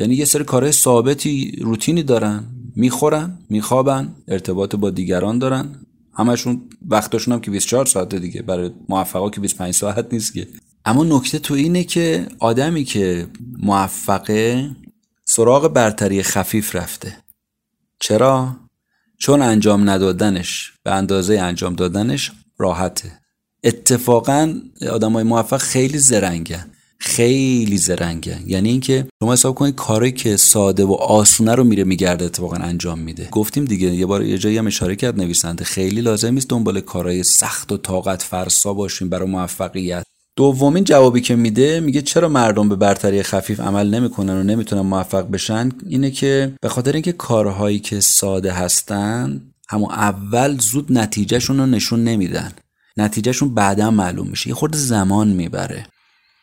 یعنی 0.00 0.14
یه 0.14 0.24
سری 0.24 0.44
کارهای 0.44 0.72
ثابتی 0.72 1.58
روتینی 1.60 2.02
دارن 2.02 2.44
می‌خورن 2.76 3.38
میخوابن 3.50 4.14
ارتباط 4.28 4.76
با 4.76 4.90
دیگران 4.90 5.38
دارن. 5.38 5.74
همشون 6.14 6.62
وقتاشون 6.88 7.34
هم 7.34 7.40
که 7.40 7.50
24 7.50 7.86
ساعته 7.86 8.18
دیگه 8.18 8.42
برای 8.42 8.70
موفقا 8.88 9.30
که 9.30 9.40
25 9.40 9.74
ساعت 9.74 10.12
نیست 10.12 10.34
که. 10.34 10.48
اما 10.84 11.04
نکته 11.04 11.38
تو 11.38 11.54
اینه 11.54 11.84
که 11.84 12.26
آدمی 12.38 12.84
که 12.84 13.26
موفقه 13.58 14.70
سراغ 15.24 15.72
برتری 15.72 16.22
خفیف 16.22 16.76
رفته. 16.76 17.16
چرا؟ 17.98 18.56
چون 19.18 19.42
انجام 19.42 19.90
ندادنش 19.90 20.72
به 20.82 20.90
اندازه 20.90 21.40
انجام 21.40 21.74
دادنش 21.74 22.32
راحته. 22.58 23.12
اتفاقا 23.64 24.60
آدمای 24.92 25.24
موفق 25.24 25.56
خیلی 25.56 25.98
زرنگن. 25.98 26.70
خیلی 27.00 27.78
زرنگن 27.78 28.42
یعنی 28.46 28.68
اینکه 28.68 29.06
شما 29.22 29.32
حساب 29.32 29.54
کنید 29.54 29.74
کاری 29.74 30.12
که 30.12 30.36
ساده 30.36 30.84
و 30.84 30.92
آسونه 30.92 31.54
رو 31.54 31.64
میره 31.64 31.84
میگرده 31.84 32.24
اتفاقا 32.24 32.56
انجام 32.56 32.98
میده. 32.98 33.28
گفتیم 33.32 33.64
دیگه 33.64 33.94
یه 33.94 34.06
بار 34.06 34.24
یه 34.24 34.38
جایی 34.38 34.58
هم 34.58 34.66
اشاره 34.66 34.96
کرد 34.96 35.20
نویسنده 35.20 35.64
خیلی 35.64 36.00
لازم 36.00 36.34
نیست 36.34 36.48
دنبال 36.48 36.80
کارهای 36.80 37.22
سخت 37.22 37.72
و 37.72 37.76
طاقت 37.76 38.22
فرسا 38.22 38.74
باشیم 38.74 39.08
برای 39.08 39.28
موفقیت. 39.28 40.02
دومین 40.36 40.84
جوابی 40.84 41.20
که 41.20 41.36
میده 41.36 41.80
میگه 41.80 42.02
چرا 42.02 42.28
مردم 42.28 42.68
به 42.68 42.76
برتری 42.76 43.22
خفیف 43.22 43.60
عمل 43.60 43.94
نمی‌کنن 43.94 44.36
و 44.36 44.42
نمی‌تونن 44.42 44.82
موفق 44.82 45.30
بشن؟ 45.30 45.68
اینه 45.86 46.10
که 46.10 46.54
به 46.62 46.68
خاطر 46.68 46.92
اینکه 46.92 47.12
کارهایی 47.12 47.78
که 47.78 48.00
ساده 48.00 48.52
هستن 48.52 49.42
همون 49.68 49.90
اول 49.90 50.58
زود 50.58 50.92
نتیجهشون 50.92 51.58
رو 51.58 51.66
نشون 51.66 52.04
نمیدن. 52.04 52.52
نتیجهشون 52.96 53.54
بعدا 53.54 53.90
معلوم 53.90 54.28
میشه. 54.28 54.48
یه 54.48 54.54
خورده 54.54 54.78
زمان 54.78 55.28
می‌بره. 55.28 55.86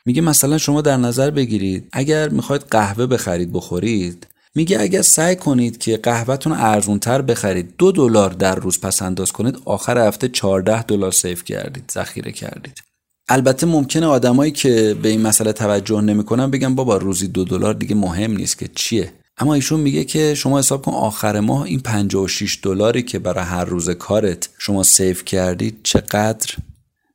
میگه 0.08 0.22
مثلا 0.22 0.58
شما 0.58 0.82
در 0.82 0.98
نظر 0.98 1.30
بگیرید 1.30 1.90
اگر 1.92 2.30
می‌خواید 2.30 2.62
قهوه 2.62 3.06
بخرید 3.06 3.54
بخورید 3.54 4.28
میگه 4.56 4.82
اگر 4.82 5.02
سعی 5.02 5.36
کنید 5.36 5.78
که 5.78 5.98
قهوهتون 5.98 6.54
ارزون 6.54 7.00
تر 7.00 7.22
بخرید 7.22 7.74
دو 7.78 7.92
دلار 7.92 8.30
در 8.30 8.56
روز 8.56 8.82
پس 8.82 9.02
انداز 9.02 9.32
کنید 9.32 9.58
آخر 9.66 10.08
هفته 10.08 10.28
14 10.28 10.84
دلار 10.84 11.12
سیف 11.12 11.44
کردید 11.44 11.92
ذخیره 11.94 12.32
کردید. 12.32 12.82
البته 13.30 13.68
ممکنه 13.68 14.06
آدمایی 14.06 14.52
که 14.52 14.96
به 15.02 15.10
این 15.10 15.22
مسئله 15.22 15.54
توجه 15.54 16.02
نمی‌کنن 16.02 16.52
بگن 16.52 16.76
بابا 16.76 16.98
روزی 16.98 17.28
دو 17.28 17.44
دلار 17.44 17.74
دیگه 17.74 17.96
مهم 17.96 18.32
نیست 18.32 18.58
که 18.58 18.70
چیه. 18.76 19.14
اما 19.38 19.54
ایشون 19.54 19.80
میگه 19.80 20.04
که 20.04 20.36
شما 20.36 20.60
حساب 20.60 20.82
کن 20.82 20.92
آخر 20.92 21.40
ماه 21.40 21.62
این 21.62 21.80
56 21.80 22.60
دلاری 22.64 23.04
که 23.04 23.20
برای 23.20 23.46
هر 23.46 23.66
روز 23.66 23.90
کارت 23.90 24.50
شما 24.58 24.84
سیف 24.84 25.26
کردید 25.26 25.80
چقدر؟ 25.84 26.56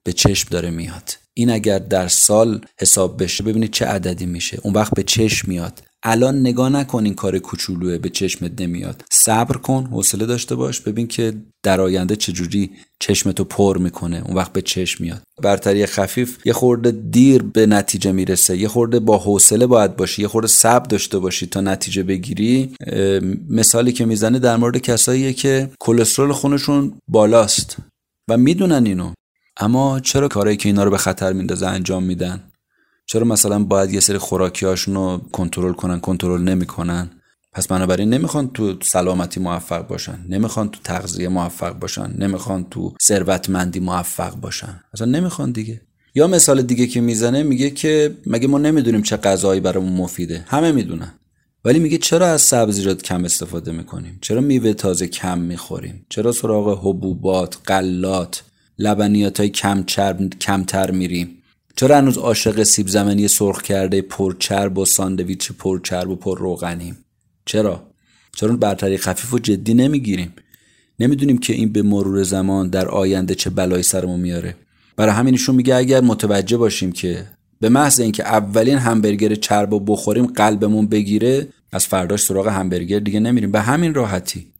به 0.04 0.12
چشم 0.12 0.48
داره 0.50 0.70
میاد. 0.70 1.10
این 1.34 1.50
اگر 1.50 1.78
در 1.78 2.08
سال 2.08 2.64
حساب 2.80 3.22
بشه 3.22 3.44
ببینید 3.44 3.70
چه 3.70 3.86
عددی 3.86 4.26
میشه. 4.26 4.58
اون 4.62 4.74
وقت 4.74 4.94
به 4.94 5.02
چشم 5.02 5.48
میاد. 5.48 5.82
الان 6.04 6.40
نگاه 6.40 6.68
نکن 6.68 7.04
این 7.04 7.14
کار 7.14 7.38
کوچولوه 7.38 7.98
به 7.98 8.08
چشمت 8.08 8.60
نمیاد. 8.60 9.02
صبر 9.12 9.56
کن 9.56 9.84
حوصله 9.84 10.26
داشته 10.26 10.54
باش 10.54 10.80
ببین 10.80 11.06
که 11.06 11.34
در 11.62 11.80
آینده 11.80 12.16
چجوری 12.16 12.70
چشمتو 13.00 13.44
پر 13.44 13.78
می‌کنه. 13.78 14.22
اون 14.26 14.36
وقت 14.36 14.52
به 14.52 14.62
چشم 14.62 15.04
میاد. 15.04 15.22
برتری 15.42 15.86
خفیف 15.86 16.38
یه 16.46 16.52
خورده 16.52 16.90
دیر 16.90 17.42
به 17.42 17.66
نتیجه 17.66 18.12
می‌رسه. 18.12 18.56
یه 18.56 18.68
خورده 18.68 19.00
با 19.00 19.18
حوصله 19.18 19.66
باید 19.66 19.96
باشی. 19.96 20.22
یه 20.22 20.28
خورده 20.28 20.48
صبر 20.48 20.86
داشته 20.86 21.18
باشی 21.18 21.46
تا 21.46 21.60
نتیجه 21.60 22.02
بگیری. 22.02 22.74
مثالی 23.48 23.92
که 23.92 24.04
می‌زنه 24.04 24.38
در 24.38 24.56
مورد 24.56 24.78
کساییه 24.78 25.32
که 25.32 25.70
کلسترول 25.80 26.32
خونشون 26.32 26.98
بالاست. 27.08 27.76
و 28.30 28.36
می‌دونن 28.36 28.86
اینو. 28.86 29.12
اما 29.56 30.00
چرا 30.00 30.28
کارایی 30.28 30.56
که 30.56 30.68
اینا 30.68 30.84
رو 30.84 30.90
به 30.90 30.98
خطر 30.98 31.32
میندازه 31.32 31.66
انجام 31.66 32.02
میدن؟ 32.02 32.42
چرا 33.06 33.24
مثلا 33.24 33.64
باید 33.64 33.92
یه 33.92 34.00
سری 34.00 34.18
خوراکی 34.18 34.66
رو 34.66 35.20
کنترل 35.32 35.72
کنن 35.72 36.00
کنترل 36.00 36.42
نمی‌کنن؟ 36.42 37.10
پس 37.52 37.66
بنابراین 37.66 38.14
نمی‌خوان 38.14 38.50
تو 38.50 38.74
سلامتی 38.82 39.40
موفق 39.40 39.86
باشن 39.86 40.24
نمی‌خوان 40.28 40.68
تو 40.68 40.80
تغذیه 40.84 41.28
موفق 41.28 41.78
باشن 41.78 42.14
نمی‌خوان 42.18 42.66
تو 42.70 42.94
ثروتمندی 43.02 43.80
موفق 43.80 44.34
باشن. 44.34 44.80
اصلا 44.94 45.06
نمی‌خوان 45.06 45.52
دیگه. 45.52 45.80
یا 46.14 46.26
مثال 46.26 46.62
دیگه 46.62 46.86
که 46.86 47.00
می‌زنه 47.00 47.42
میگه 47.42 47.70
که 47.70 48.16
مگه 48.26 48.48
ما 48.48 48.58
نمی‌دونیم 48.58 49.02
چه 49.02 49.16
غذایی 49.16 49.60
برامون 49.60 49.92
مفیده. 49.92 50.44
همه 50.48 50.72
می‌دونن. 50.72 51.12
ولی 51.64 51.78
میگه 51.78 51.98
چرا 51.98 52.26
از 52.26 52.42
سبزیجات 52.42 53.02
کم 53.02 53.24
استفاده 53.24 53.72
می‌کنیم؟ 53.72 54.18
چرا 54.20 54.40
میوه 54.40 54.72
تازه 54.72 55.06
کم 55.06 55.38
می‌خوریم؟ 55.38 56.06
چرا 56.08 56.32
سراغ 56.32 56.78
حبوبات 56.78 57.58
قلات 57.64 58.42
لبنیات 58.83 59.40
های 59.40 59.49
کم 59.49 59.85
چرب 59.85 60.38
کمتر 60.40 60.90
میریم 60.90 61.29
چرا 61.77 61.97
هنوز 61.97 62.18
عاشق 62.18 62.62
سیب 62.62 62.88
زمینی 62.88 63.29
سرخ 63.29 63.62
کرده 63.62 64.03
پرچرب 64.03 64.79
و 64.79 64.85
ساندویچ 64.85 65.53
پرچرب 65.53 66.11
و 66.11 66.16
پر 66.16 66.38
روغنیم 66.38 66.99
چرا؟ 67.47 67.83
چرا 68.37 68.57
برتری 68.57 68.99
خفیف 68.99 69.35
و 69.35 69.38
جدی 69.38 69.75
نمی‌گیریم؟ 69.75 70.33
نمی‌دونیم 71.01 71.38
که 71.38 71.53
این 71.53 71.73
به 71.73 71.83
مرور 71.83 72.23
زمان 72.23 72.68
در 72.68 72.88
آینده 72.88 73.35
چه 73.35 73.51
بلایی 73.51 73.83
سرمون 73.83 74.21
میاره. 74.21 74.57
برای 74.97 75.14
همینشون 75.14 75.55
میگه 75.55 75.75
اگر 75.77 76.01
متوجه 76.01 76.57
باشیم 76.57 76.92
که 76.92 77.27
به 77.61 77.68
محض 77.68 78.01
اینکه 78.01 78.25
اولین 78.25 78.79
همبرگر 78.79 79.35
چرب 79.35 79.73
و 79.73 79.81
بخوریم 79.81 80.27
قلبمون 80.27 80.87
بگیره 80.87 81.49
از 81.73 81.87
فرداش 81.87 82.23
سراغ 82.23 82.49
همبرگر 82.49 82.99
دیگه 82.99 83.21
نمیریم. 83.21 83.53
به 83.53 83.61
همین 83.61 83.95
راحتی. 83.95 84.53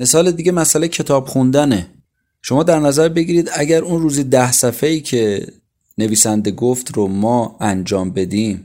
مثال 0.00 0.30
دیگه 0.30 0.52
مسئله 0.52 0.88
کتاب 0.88 1.26
خوندنه. 1.26 1.86
شما 2.48 2.62
در 2.62 2.78
نظر 2.78 3.08
بگیرید 3.08 3.50
اگر 3.54 3.82
اون 3.82 4.02
روزی 4.02 4.24
ده 4.24 4.52
صفحه 4.52 4.90
ای 4.90 5.00
که 5.00 5.46
نویسنده 5.98 6.50
گفت 6.50 6.92
رو 6.96 7.08
ما 7.08 7.56
انجام 7.60 8.10
بدیم 8.10 8.64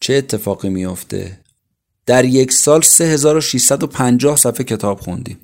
چه 0.00 0.14
اتفاقی 0.14 0.68
میافته؟ 0.68 1.38
در 2.06 2.24
یک 2.24 2.52
سال 2.52 2.82
3650 2.82 4.36
صفحه 4.36 4.64
کتاب 4.64 5.00
خوندیم. 5.00 5.38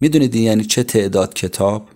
می‌دونید 0.00 0.34
یعنی 0.34 0.64
چه 0.64 0.82
تعداد 0.82 1.34
کتاب؟ 1.34 1.88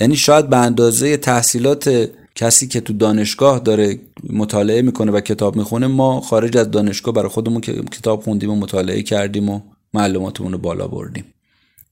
یعنی 0.00 0.16
شاید 0.16 0.48
به 0.48 0.56
اندازه 0.56 1.16
تحصیلات 1.16 2.10
کسی 2.34 2.68
که 2.68 2.80
تو 2.80 2.92
دانشگاه 2.92 3.58
داره 3.58 3.98
مطالعه 4.30 4.82
می‌کنه 4.82 5.12
و 5.12 5.20
کتاب 5.20 5.56
می‌خونه 5.56 5.86
ما 5.86 6.20
خارج 6.20 6.56
از 6.56 6.70
دانشگاه 6.70 7.14
برای 7.14 7.28
خودمون 7.28 7.60
که 7.60 7.72
کتاب 7.72 8.22
خوندیم 8.22 8.50
و 8.50 8.56
مطالعه 8.56 9.02
کردیم 9.02 9.48
و 9.48 9.60
معلوماتمون 9.94 10.52
رو 10.52 10.58
بالا 10.58 10.88
بردیم. 10.88 11.33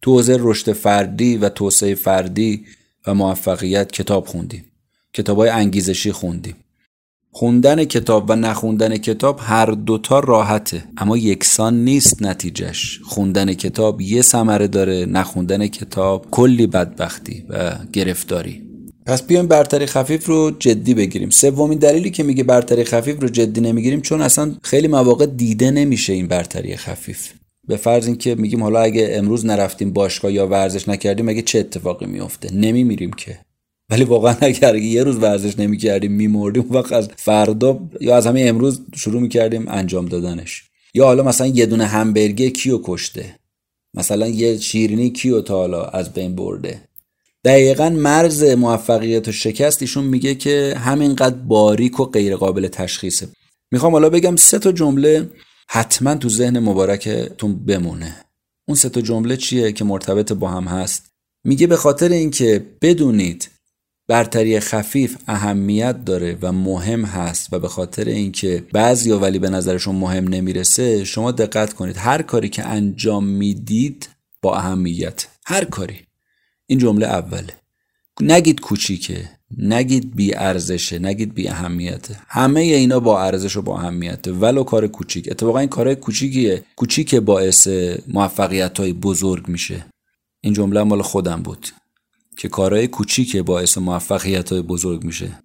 تو 0.02 0.12
حوزه 0.12 0.36
رشد 0.40 0.72
فردی 0.72 1.36
و 1.36 1.48
توسعه 1.48 1.94
فردی 1.94 2.64
و 3.06 3.14
موفقیت 3.14 3.92
کتاب 3.92 4.26
خوندیم. 4.26 4.64
کتاب 5.12 5.38
های 5.38 5.48
انگیزشی 5.48 6.12
خوندیم. 6.12 6.56
خوندن 7.30 7.84
کتاب 7.84 8.30
و 8.30 8.36
نخوندن 8.36 8.96
کتاب 8.96 9.40
هر 9.42 9.66
دوتا 9.66 10.20
راحته 10.20 10.84
اما 10.96 11.16
یکسان 11.16 11.84
نیست 11.84 12.22
نتیجهش 12.22 13.00
خوندن 13.04 13.54
کتاب 13.54 14.00
یه 14.00 14.22
ثمره 14.22 14.68
داره 14.68 15.06
نخوندن 15.06 15.66
کتاب 15.66 16.26
کلی 16.30 16.66
بدبختی 16.66 17.44
و 17.48 17.74
گرفتاری. 17.92 18.62
پس 19.06 19.22
بیایم 19.22 19.46
برتری 19.46 19.86
خفیف 19.86 20.26
رو 20.26 20.50
جدی 20.58 20.94
بگیریم. 20.94 21.30
سومین 21.30 21.78
دلیلی 21.78 22.10
که 22.10 22.22
میگه 22.22 22.44
برتری 22.44 22.84
خفیف 22.84 23.20
رو 23.22 23.28
جدی 23.28 23.60
نمی‌گیریم 23.60 24.00
چون 24.00 24.20
اصلا 24.20 24.54
خیلی 24.62 24.88
مواقع 24.88 25.26
دیده 25.26 25.70
نمیشه 25.70 26.12
این 26.12 26.28
برتری 26.28 26.76
خفیف. 26.76 27.32
به 27.68 27.76
فرض 27.76 28.06
اینکه 28.06 28.34
میگیم 28.34 28.62
حالا 28.62 28.80
اگه 28.80 29.08
امروز 29.12 29.46
نرفتیم 29.46 29.92
باشگاه 29.92 30.32
یا 30.32 30.46
ورزش 30.46 30.88
نکردیم 30.88 31.28
اگه 31.28 31.42
چه 31.42 31.58
اتفاقی 31.58 32.06
میفته 32.06 32.54
نمیمیریم 32.54 33.12
که. 33.12 33.38
ولی 33.90 34.04
واقعا 34.04 34.36
اگر 34.40 34.76
یه 34.76 35.02
روز 35.02 35.16
ورزش 35.16 35.58
نمی‌کردیم 35.58 36.12
میمردیم 36.12 36.66
وقت 36.70 36.92
از 36.92 37.08
فردا 37.16 37.80
یا 38.00 38.16
از 38.16 38.26
همه 38.26 38.40
امروز 38.40 38.80
شروع 38.96 39.20
می‌کردیم 39.20 39.64
انجام 39.68 40.06
دادنش. 40.06 40.64
یا 40.94 41.04
حالا 41.04 41.22
مثلا 41.22 41.46
یه 41.46 41.66
دونه 41.66 41.86
همبرگر 41.86 42.48
کیو 42.48 42.80
کشته؟ 42.84 43.36
مثلا 43.94 44.28
یه 44.28 44.58
شیرینی 44.58 45.10
کیو 45.10 45.40
تا 45.40 45.56
حالا 45.56 45.84
از 45.84 46.12
بین 46.12 46.34
برده؟ 46.34 46.80
دقیقا 47.44 47.88
مرز 47.88 48.44
موفقیت 48.44 49.28
و 49.28 49.32
شکست 49.32 49.82
ایشون 49.82 50.04
میگه 50.04 50.34
که 50.34 50.74
همینقدر 50.78 51.36
باریک 51.36 52.00
و 52.00 52.04
غیر 52.04 52.36
قابل 52.36 52.68
تشخیصه. 52.68 53.28
می‌خوام 53.72 53.92
حالا 53.92 54.10
بگم 54.10 54.36
سه 54.36 54.58
تا 54.58 54.72
جمله 54.72 55.30
حتما 55.74 56.14
تو 56.14 56.28
ذهن 56.28 56.58
مبارکتون 56.58 57.64
بمونه. 57.64 58.16
اون 58.68 58.76
سه 58.76 58.88
تا 58.88 59.00
جمله 59.00 59.36
چیه 59.36 59.72
که 59.72 59.84
مرتبط 59.84 60.32
با 60.32 60.48
هم 60.48 60.64
هست؟ 60.64 61.10
میگه 61.44 61.66
به 61.66 61.76
خاطر 61.76 62.08
اینکه 62.08 62.66
بدونید 62.80 63.50
برتری 64.08 64.60
خفیف 64.60 65.16
اهمیت 65.26 66.04
داره 66.04 66.38
و 66.42 66.52
مهم 66.52 67.04
هست 67.04 67.52
و 67.52 67.58
به 67.58 67.68
خاطر 67.68 68.04
اینکه 68.04 68.64
بعضیا 68.72 69.18
ولی 69.18 69.38
به 69.38 69.50
نظرشون 69.50 69.94
مهم 69.94 70.28
نمی‌رسه 70.28 71.04
شما 71.04 71.32
دقت 71.32 71.72
کنید. 71.72 71.96
هر 71.96 72.22
کاری 72.22 72.48
که 72.48 72.64
انجام 72.64 73.24
می‌دید 73.24 74.08
با 74.42 74.56
اهمیت. 74.56 75.26
هر 75.46 75.64
کاری. 75.64 75.98
این 76.66 76.78
جمله 76.78 77.06
اوله. 77.06 77.54
نگید 78.20 78.60
کوچیکه. 78.60 79.30
نگید 79.58 80.16
بی 80.16 80.34
ارزشه 80.34 80.98
نگید 80.98 81.34
بی 81.34 81.48
اهمیته. 81.48 82.16
همه 82.28 82.60
اینا 82.60 83.00
با 83.00 83.22
ارزش 83.22 83.56
و 83.56 83.62
با 83.62 83.78
اهمیته. 83.78 84.32
ولو 84.32 84.62
کار 84.62 84.86
کوچیک. 84.86 85.28
اتفاقا 85.30 85.58
این 85.58 85.68
کار 85.68 85.94
کوچیکیه. 85.94 86.64
کوچیک 86.76 87.14
باعث 87.14 87.68
موفقیت 88.08 88.80
های 88.80 88.92
بزرگ 88.92 89.48
میشه. 89.48 89.86
این 90.40 90.52
جمله 90.52 90.82
مال 90.82 91.02
خودم 91.02 91.42
بود. 91.42 91.68
که 92.36 92.48
کارهای 92.48 92.88
کوچیک 92.88 93.36
باعث 93.36 93.78
موفقیت 93.78 94.52
های 94.52 94.62
بزرگ 94.62 95.04
میشه. 95.04 95.38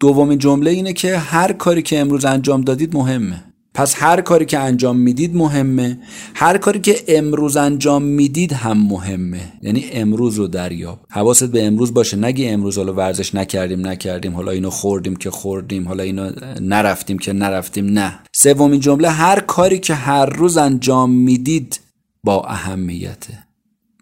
دومین 0.00 0.38
جمله 0.38 0.70
اینه 0.70 0.92
که 0.92 1.18
هر 1.18 1.52
کاری 1.52 1.82
که 1.82 1.98
امروز 1.98 2.24
انجام 2.24 2.60
دادید 2.60 2.94
مهمه. 2.96 3.49
پس 3.74 3.94
هر 3.98 4.20
کاری 4.20 4.44
که 4.44 4.58
انجام 4.58 4.96
می‌دید 4.96 5.36
مهمه. 5.36 5.98
هر 6.34 6.58
کاری 6.58 6.80
که 6.80 6.96
امروز 7.08 7.56
انجام 7.56 8.02
می‌دید 8.02 8.52
هم 8.52 8.78
مهمه. 8.78 9.52
یعنی 9.62 9.84
امروز 9.92 10.36
رو 10.36 10.46
دریاب. 10.46 11.00
حواست 11.10 11.44
به 11.44 11.66
امروز 11.66 11.94
باشه. 11.94 12.16
نگی 12.16 12.46
امروز 12.46 12.76
حالا 12.78 12.92
ورزش 12.92 13.34
نکردیم 13.34 13.86
نکردیم. 13.86 14.34
حالا 14.34 14.52
اینو 14.52 14.70
خوردیم 14.70 15.16
که 15.16 15.30
خوردیم. 15.30 15.88
حالا 15.88 16.02
اینو 16.02 16.30
نرفتیم 16.60 17.18
که 17.18 17.32
نرفتیم. 17.32 17.86
نه. 17.86 18.18
سومین 18.32 18.80
جمله 18.80 19.10
هر 19.10 19.40
کاری 19.40 19.78
که 19.78 19.94
هر 19.94 20.26
روز 20.26 20.56
انجام 20.56 21.10
می‌دید 21.10 21.80
با 22.24 22.44
اهمیته. 22.44 23.38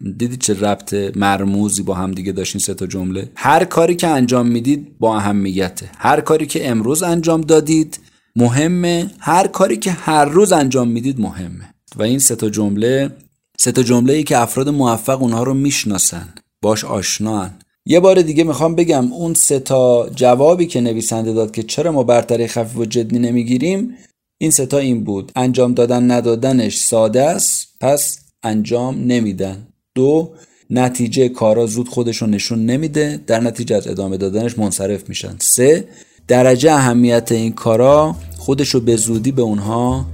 دیدید 0.01 0.41
چه 0.41 0.61
ربط 0.61 0.95
مرموزی 1.17 1.83
با 1.83 1.95
هم 1.95 2.13
دیگه 2.13 2.33
داشتین 2.33 2.61
سه 2.61 2.75
تا 2.75 2.87
جمله؟ 2.87 3.31
هر 3.35 3.65
کاری 3.65 3.95
که 3.97 4.09
انجام 4.09 4.47
می‌دید 4.47 4.99
با 4.99 5.17
اهمیته. 5.17 5.91
هر 5.99 6.21
کاری 6.21 6.47
که 6.47 6.69
امروز 6.69 7.03
انجام 7.03 7.41
دادید 7.41 8.01
مهمه. 8.39 9.11
هر 9.19 9.47
کاری 9.47 9.77
که 9.77 9.91
هر 9.91 10.25
روز 10.25 10.53
انجام 10.53 10.89
می‌دید 10.89 11.21
مهمه. 11.21 11.75
و 11.97 12.03
این 12.03 12.19
سه 12.19 12.37
تا 12.37 12.51
جمله 12.51 13.11
سه 13.59 13.73
تا 13.73 13.83
جمله 13.83 14.13
ای 14.13 14.23
که 14.23 14.39
افراد 14.39 14.69
موفق 14.69 15.23
اونها 15.23 15.43
رو 15.43 15.55
می‌شناسن 15.55 16.29
باش 16.63 16.85
آشنان 16.85 17.51
یه 17.87 18.01
بار 18.01 18.23
دیگه 18.23 18.45
می‌خوام 18.45 18.75
بگم 18.75 19.13
اون 19.13 19.35
سه 19.35 19.59
تا 19.59 20.09
جوابی 20.15 20.67
که 20.67 20.81
نویسنده 20.81 21.33
داد 21.33 21.51
که 21.51 21.63
چرا 21.63 21.93
ما 21.93 22.03
برتری 22.03 22.47
خفیف 22.47 22.77
و 22.77 22.85
جدی 22.85 23.19
نمی‌گیریم 23.19 23.95
این 24.39 24.51
سه 24.51 24.67
تا 24.67 24.79
این 24.79 25.05
بود. 25.05 25.33
انجام 25.37 25.75
دادن 25.75 26.11
ندادنش 26.11 26.77
ساده 26.77 27.23
است 27.23 27.69
پس 27.81 28.19
انجام 28.43 29.05
نمیدن. 29.05 29.67
دو 29.95 30.31
نتیجه 30.71 31.29
کارا 31.29 31.67
زود 31.67 31.89
خودش 31.89 32.17
رو 32.17 32.27
نشون 32.27 32.67
نمیده 32.67 33.21
در 33.27 33.41
نتیجه 33.41 33.77
از 33.77 33.87
ادامه 33.87 34.17
دادنش 34.17 34.59
منصرف 34.59 35.09
میشن. 35.09 35.37
سه 35.41 35.89
درجه 36.29 36.73
اهمیت 36.73 37.33
این 37.33 37.53
کارا 37.53 38.17
خودش 38.39 38.69
رو 38.69 38.81
به 38.81 38.97
زودی 38.97 39.33
به 39.33 39.43
اونها 39.43 40.07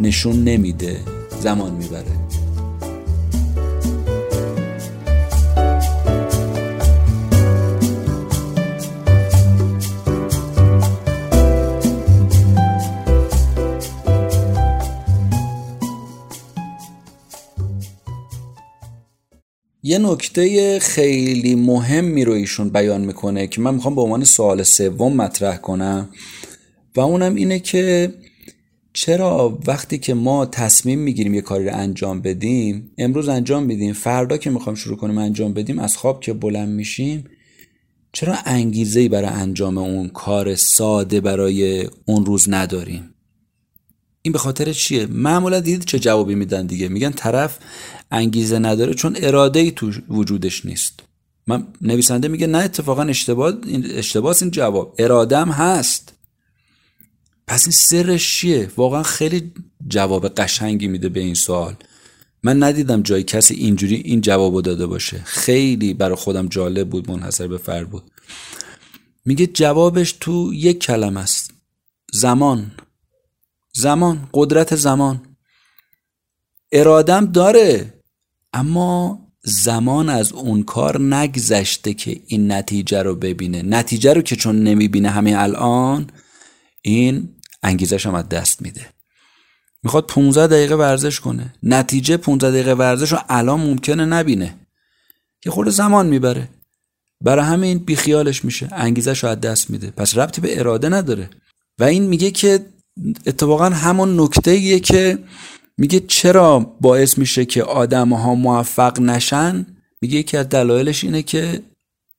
نشون 0.00 0.44
نمیده. 0.44 0.96
زمان 1.40 1.72
می‌بره. 1.72 2.25
یه 19.86 19.98
نکته 19.98 20.78
خیلی 20.78 21.54
مهمی 21.54 22.24
رو 22.24 22.32
ایشون 22.32 22.68
بیان 22.68 23.00
می‌کنه 23.00 23.46
که 23.46 23.60
من 23.60 23.74
می‌خوام 23.74 23.94
به 23.94 24.00
عنوان 24.00 24.24
سوال 24.24 24.62
سوم 24.62 25.16
مطرح 25.16 25.56
کنم 25.56 26.08
و 26.96 27.00
اونم 27.00 27.34
اینه 27.34 27.58
که 27.58 28.14
چرا 28.92 29.58
وقتی 29.66 29.98
که 29.98 30.14
ما 30.14 30.46
تصمیم 30.46 30.98
می‌گیریم 30.98 31.34
یه 31.34 31.40
کاری 31.40 31.64
رو 31.64 31.74
انجام 31.74 32.20
بدیم 32.20 32.90
امروز 32.98 33.28
انجام 33.28 33.62
میدیم 33.62 33.92
فردا 33.92 34.36
که 34.36 34.50
می‌خوایم 34.50 34.76
شروع 34.76 34.96
کنیم 34.96 35.18
انجام 35.18 35.52
بدیم 35.52 35.78
از 35.78 35.96
خواب 35.96 36.20
که 36.20 36.32
بلند 36.32 36.68
میشیم 36.68 37.24
چرا 38.12 38.34
انگیزه 38.44 39.08
برای 39.08 39.28
انجام 39.28 39.78
اون 39.78 40.08
کار 40.08 40.54
ساده 40.54 41.20
برای 41.20 41.88
اون 42.04 42.26
روز 42.26 42.46
نداریم؟ 42.48 43.15
این 44.26 44.32
به 44.32 44.38
خاطر 44.38 44.72
چیه؟ 44.72 45.06
معمولا 45.06 45.60
دید 45.60 45.84
چه 45.84 45.98
جوابی 45.98 46.34
میدن 46.34 46.66
دیگه؟ 46.66 46.88
میگن 46.88 47.10
طرف 47.10 47.58
انگیزه 48.10 48.58
نداره 48.58 48.94
چون 48.94 49.16
اراده 49.20 49.60
ای 49.60 49.70
تو 49.70 49.90
وجودش 50.08 50.64
نیست. 50.64 51.00
من 51.46 51.66
نویسنده 51.80 52.28
میگه 52.28 52.46
نه 52.46 52.58
اتفاقا 52.58 53.02
اشتباه 53.02 53.54
اشتباس 53.94 54.42
این 54.42 54.50
جواب. 54.50 54.94
ارادم 54.98 55.50
هست. 55.50 56.12
پس 57.46 57.64
این 57.66 57.72
سرش 57.72 58.38
چیه؟ 58.38 58.70
واقعا 58.76 59.02
خیلی 59.02 59.52
جواب 59.88 60.28
قشنگی 60.28 60.88
میده 60.88 61.08
به 61.08 61.20
این 61.20 61.34
سوال. 61.34 61.74
من 62.42 62.62
ندیدم 62.62 63.02
جای 63.02 63.22
کسی 63.22 63.54
اینجوری 63.54 63.94
این 63.94 64.20
جوابو 64.20 64.60
داده 64.60 64.86
باشه. 64.86 65.22
خیلی 65.24 65.94
برای 65.94 66.16
خودم 66.16 66.48
جالب 66.48 66.88
بود 66.88 67.10
منحصر 67.10 67.48
به 67.48 67.58
فرد 67.58 67.90
بود. 67.90 68.10
میگه 69.24 69.46
جوابش 69.46 70.16
تو 70.20 70.54
یک 70.54 70.78
کلمه 70.78 71.20
است. 71.20 71.50
زمان. 72.12 72.70
زمان 73.76 74.28
قدرت 74.34 74.76
زمان. 74.76 75.36
ارادم 76.72 77.26
داره 77.26 77.94
اما 78.52 79.26
زمان 79.44 80.08
از 80.08 80.32
اون 80.32 80.62
کار 80.62 81.00
نگذشته 81.00 81.94
که 81.94 82.20
این 82.26 82.52
نتیجه 82.52 83.02
رو 83.02 83.14
ببینه. 83.14 83.62
نتیجه 83.62 84.12
رو 84.12 84.22
که 84.22 84.36
چون 84.36 84.62
نمی‌بینه 84.62 85.10
همین 85.10 85.36
الان 85.36 86.10
این 86.82 87.36
انگیزش 87.62 88.06
هم 88.06 88.14
از 88.14 88.28
دست 88.28 88.62
میده. 88.62 88.86
می‌خواد 89.82 90.06
15 90.06 90.46
دقیقه 90.46 90.74
ورزش 90.74 91.20
کنه. 91.20 91.54
نتیجه 91.62 92.16
15 92.16 92.50
دقیقه 92.50 92.72
ورزش 92.74 93.12
رو 93.12 93.18
الان 93.28 93.60
ممکنه 93.60 94.04
نبینه. 94.04 94.54
که 95.40 95.50
خود 95.50 95.68
زمان 95.68 96.06
می‌بره. 96.06 96.48
برای 97.20 97.44
همین 97.44 97.78
بیخیالش 97.78 98.44
میشه. 98.44 98.68
انگیزش 98.72 99.24
رو 99.24 99.30
از 99.30 99.40
دست 99.40 99.70
میده. 99.70 99.90
پس 99.90 100.18
ربطی 100.18 100.40
به 100.40 100.60
اراده 100.60 100.88
نداره. 100.88 101.30
و 101.78 101.84
این 101.84 102.02
میگه 102.02 102.30
که 102.30 102.66
اتفاقا 103.26 103.64
همون 103.64 104.20
نکته 104.20 104.80
که 104.80 105.18
میگه 105.78 106.00
چرا 106.00 106.76
باعث 106.80 107.18
میشه 107.18 107.44
که 107.44 107.62
آدم 107.62 108.12
ها 108.12 108.34
موفق 108.34 109.00
نشن؟ 109.00 109.66
میگه 110.02 110.18
یکی 110.18 110.36
از 110.36 110.48
دلایلش 110.48 111.04
اینه 111.04 111.22
که 111.22 111.62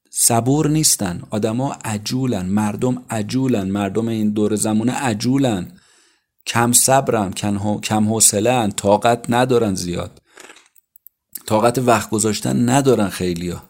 صبور 0.10 0.70
نیستن. 0.70 1.22
آدما 1.30 1.76
عجولن. 1.86 2.46
مردم 2.46 3.04
عجولن. 3.10 3.68
مردم 3.68 4.08
این 4.08 4.30
دور 4.30 4.56
زمونه 4.56 4.92
عجولن. 4.92 5.72
کم 6.48 6.72
صبرن 6.72 7.32
کم 7.82 8.10
حوصله 8.10 8.68
طاقت 8.68 9.26
ندارن 9.30 9.76
زیاد. 9.76 10.22
طاقت 11.46 11.78
وقت 11.78 12.10
گذاشتن 12.10 12.70
ندارن 12.70 13.10
خیلیا 13.10 13.64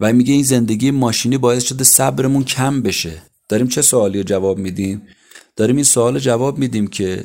و 0.00 0.12
میگه 0.12 0.34
این 0.34 0.42
زندگی 0.42 0.90
ماشینی 0.90 1.38
باعث 1.38 1.64
شده 1.64 1.84
صبرمون 1.84 2.44
کم 2.44 2.82
بشه. 2.82 3.22
داریم 3.48 3.68
چه 3.68 3.82
سوالی 3.82 4.18
رو 4.18 4.24
جواب 4.24 4.58
میدیم؟ 4.58 5.02
داریم 5.58 5.76
این 5.76 5.84
سوال 5.84 6.18
جواب 6.18 6.58
میدیم 6.58 6.86
که 6.86 7.24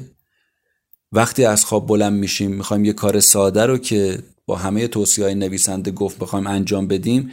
وقتی 1.11 1.45
از 1.45 1.65
خواب 1.65 1.87
بلند 1.87 2.13
میشیم 2.13 2.51
می‌خوایم 2.51 2.85
یه 2.85 2.93
کار 2.93 3.19
ساده 3.19 3.65
رو 3.65 3.77
که 3.77 4.19
با 4.45 4.55
همه 4.55 4.87
توصیه 4.87 5.25
های 5.25 5.35
نویسنده 5.35 5.91
گفت 5.91 6.19
بخوایم 6.19 6.47
انجام 6.47 6.87
بدیم 6.87 7.31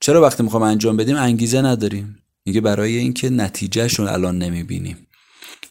چرا 0.00 0.22
وقتی 0.22 0.42
می‌خوایم 0.42 0.66
انجام 0.66 0.96
بدیم 0.96 1.16
انگیزه 1.16 1.62
نداریم؟ 1.62 2.18
میگه 2.46 2.60
برای 2.60 2.96
اینکه 2.96 3.30
نتیجهشون 3.30 4.08
الان 4.08 4.38
نمی‌بینیم. 4.38 5.06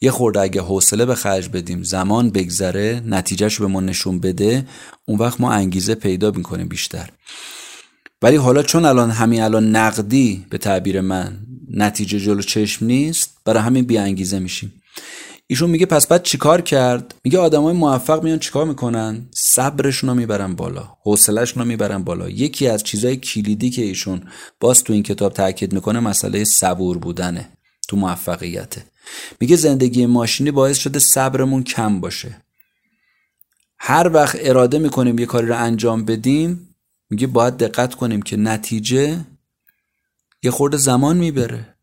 یه 0.02 0.12
خورده 0.12 0.42
اگه 0.42 0.62
حوصله 0.62 1.06
به 1.06 1.16
خرج 1.16 1.50
بدیم 1.50 1.84
زمان 1.84 2.30
بگذره 2.30 3.02
نتیجهش 3.06 3.60
به 3.60 3.68
ما 3.68 3.82
نشون 3.82 4.20
بده 4.20 4.68
اون 5.06 5.20
وقت 5.20 5.42
ما 5.42 5.52
انگیزه 5.52 5.96
پیدا 5.96 6.32
می‌کنیم 6.32 6.68
بیشتر. 6.68 7.10
ولی 8.22 8.36
حالا 8.36 8.64
چون 8.64 8.86
الان 8.86 9.12
همین 9.12 9.42
الان 9.42 9.76
نقدی 9.76 10.46
به 10.50 10.58
تعبیر 10.58 11.02
من 11.02 11.45
نتیجه 11.76 12.20
جلو 12.20 12.42
چشم 12.42 12.86
نیست 12.86 13.38
برای 13.46 13.64
همین 13.64 13.86
بی 13.86 13.98
انگیزه 13.98 14.40
میشیم. 14.40 14.74
ایشون 15.48 15.70
میگه 15.70 15.86
پس 15.86 16.08
بعد 16.08 16.24
چیکار 16.24 16.62
کرد؟ 16.62 17.16
میگه 17.24 17.40
آدمای 17.40 17.74
موفق 17.74 18.24
میان 18.24 18.40
چیکار 18.40 18.66
می‌کنن؟ 18.66 19.30
صبرشون 19.34 20.10
رو 20.10 20.16
می‌برن 20.16 20.56
بالا 20.56 20.90
حوصلهشون 21.04 21.64
رو 21.64 21.68
می‌برن 21.68 22.04
بالا. 22.04 22.30
یکی 22.30 22.68
از 22.68 22.84
چیزای 22.84 23.18
کلیدی 23.18 23.70
که 23.70 23.82
ایشون 23.82 24.24
باز 24.60 24.84
تو 24.84 24.94
این 24.94 25.04
کتاب 25.04 25.34
تاکید 25.34 25.74
می‌کنه 25.74 26.00
مسئله 26.00 26.44
صبور 26.44 26.98
بودنه 26.98 27.50
تو 27.88 27.98
موفقیته. 27.98 28.84
میگه 29.42 29.56
زندگی 29.56 30.06
ماشینی 30.06 30.52
باعث 30.52 30.78
شده 30.78 31.00
صبرمون 31.00 31.64
کم 31.64 32.02
باشه. 32.02 32.42
هر 33.80 34.12
وقت 34.14 34.38
اراده 34.42 34.80
می‌کنیم 34.80 35.20
یه 35.20 35.26
کاری 35.26 35.48
رو 35.48 35.58
انجام 35.58 36.06
بدیم 36.06 36.76
میگه 37.10 37.28
باید 37.28 37.58
دقت 37.58 37.96
کنیم 37.96 38.22
که 38.22 38.38
نتیجه 38.38 39.26
یه 40.46 40.52
خورده 40.52 40.78
زمان 40.78 41.18
می‌بره. 41.18 41.76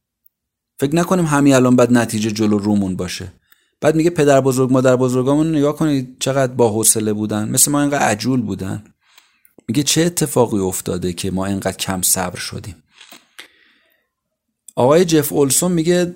فکر 0.80 0.94
نکنیم 0.96 1.24
همین 1.24 1.54
الان 1.54 1.76
بعد 1.76 1.92
نتیجه 1.92 2.30
جلو 2.30 2.58
رومون 2.58 2.96
باشه. 2.96 3.32
بعد 3.80 3.94
میگه 3.94 4.10
پدر 4.10 4.40
بزرگ 4.40 4.72
مادر 4.72 4.96
بزرگامون 4.96 5.56
نگاه 5.56 5.76
کنید 5.76 6.16
چقدر 6.20 6.52
با 6.52 6.70
حوصله 6.70 7.12
بودن. 7.12 7.48
مثل 7.48 7.70
ما 7.70 7.80
اینقدر 7.80 8.02
عجول 8.02 8.40
بودن. 8.40 8.84
میگه 9.68 9.82
چه 9.82 10.02
اتفاقی 10.02 10.58
افتاده 10.58 11.12
که 11.12 11.30
ما 11.30 11.46
اینقدر 11.46 11.76
کم 11.76 12.02
صبر 12.02 12.38
شدیم. 12.38 12.74
آقای 14.76 15.04
جف 15.04 15.32
اولسون 15.32 15.72
میگه 15.72 16.14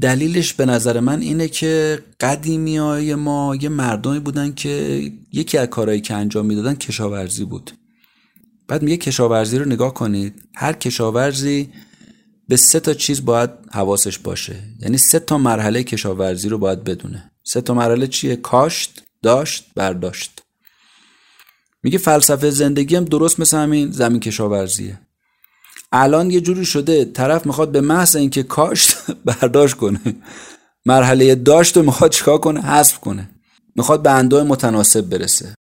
دلیلش 0.00 0.54
به 0.54 0.66
نظر 0.66 1.00
من 1.00 1.20
اینه 1.20 1.48
که 1.48 2.02
قدیمی 2.20 2.76
های 2.76 3.14
ما 3.14 3.56
یه 3.56 3.68
مردمی 3.68 4.20
بودن 4.20 4.54
که 4.54 5.02
یکی 5.32 5.58
از 5.58 5.68
کارهایی 5.68 6.00
که 6.00 6.14
انجام 6.14 6.46
می‌دادن 6.46 6.74
کشاورزی 6.74 7.44
بود. 7.44 7.70
بعد 8.68 8.82
میگه 8.82 8.96
کشاورزی 8.96 9.58
رو 9.58 9.64
نگاه 9.64 9.94
کنید. 9.94 10.42
هر 10.54 10.72
کشاورزی 10.72 11.72
به 12.48 12.56
سه 12.56 12.80
تا 12.80 12.94
چیز 12.94 13.24
باید 13.24 13.50
حواسش 13.72 14.18
باشه. 14.18 14.56
یعنی 14.80 14.98
سه 14.98 15.18
تا 15.18 15.38
مرحله 15.38 15.82
کشاورزی 15.82 16.48
رو 16.48 16.58
باید 16.58 16.84
بدونه. 16.84 17.30
سه 17.44 17.60
تا 17.60 17.74
مرحله 17.74 18.06
چیه؟ 18.06 18.36
کاشت 18.36 19.02
داشت 19.22 19.66
برداشت. 19.74 20.42
میگه 21.82 21.98
فلسفه 21.98 22.50
زندگی 22.50 22.96
هم 22.96 23.04
درست 23.04 23.40
مثل 23.40 23.58
همین 23.58 23.90
زمین 23.90 24.20
کشاورزیه. 24.20 25.00
الان 25.92 26.30
یه 26.30 26.40
جوری 26.40 26.64
شده 26.64 27.04
طرف 27.04 27.46
می‌خواد 27.46 27.72
به 27.72 27.80
محض 27.80 28.16
اینکه 28.16 28.42
کاشت 28.42 28.96
برداشت 29.26 29.74
کنه 29.74 30.00
مرحله 30.86 31.34
داشت 31.34 31.76
رو 31.76 31.82
می‌خواد 31.82 32.10
چیکار 32.10 32.38
کنه؟ 32.38 32.62
حذف 32.62 32.98
کنه. 32.98 33.30
می‌خواد 33.76 34.02
به 34.02 34.10
اندای 34.10 34.42
متناسب 34.42 35.00
برسه. 35.00 35.54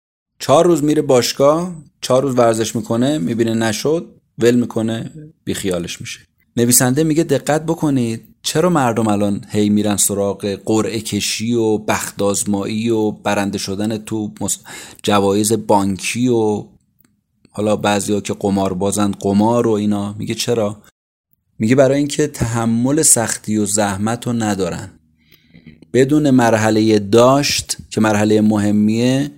چهار 0.44 0.66
روز 0.66 0.84
میره 0.84 1.02
باشگاه 1.02 1.76
چهار 2.02 2.24
روز 2.24 2.38
ورزش 2.38 2.76
می‌کنه 2.76 3.18
می‌بینه 3.18 3.54
نشد 3.54 4.06
ول 4.38 4.56
می‌کنه 4.56 5.12
بیخیالش 5.44 6.02
میشه. 6.02 6.20
نویسنده 6.58 7.04
میگه 7.04 7.24
دقت 7.24 7.66
بکنید 7.66 8.24
چرا 8.42 8.70
مردم 8.70 9.08
الان 9.08 9.46
هی 9.50 9.70
میرن 9.70 9.98
سراغ 9.98 10.60
قرعه 10.66 11.00
کشی 11.00 11.54
و 11.54 11.78
بختازمایی 11.78 12.90
و 12.90 13.12
برنده 13.12 13.58
شدن 13.58 13.98
تو 13.98 14.32
جوایز 15.04 15.54
بانکی 15.54 16.28
و 16.28 16.66
حالا 17.52 17.76
بعضیا 17.76 18.22
که 18.22 18.34
قمار 18.34 18.74
بازن 18.74 19.12
قمار 19.12 19.68
و 19.68 19.72
اینا. 19.72 20.16
میگه 20.20 20.36
چرا؟ 20.36 20.82
میگه 21.60 21.76
برای 21.76 21.98
اینکه 21.98 22.28
تحمل 22.28 23.02
سختی 23.02 23.58
و 23.58 23.66
زحمت 23.66 24.28
رو 24.28 24.34
ندارن. 24.34 24.90
بدون 25.94 26.30
مرحله 26.30 27.00
داشت 27.00 27.78
که 27.90 28.02
مرحله 28.02 28.42
مهمیه 28.42 29.32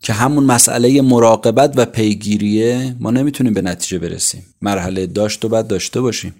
که 0.00 0.12
همون 0.12 0.44
مسئله 0.44 1.02
مراقبت 1.02 1.72
و 1.76 1.84
پیگیریه 1.84 2.96
ما 3.00 3.10
نمی‌تونیم 3.10 3.54
به 3.54 3.62
نتیجه 3.62 3.98
برسیم. 3.98 4.42
مرحله 4.62 5.06
داشت 5.06 5.44
و 5.44 5.48
باید 5.48 5.66
داشته 5.66 6.00
باشیم. 6.00 6.34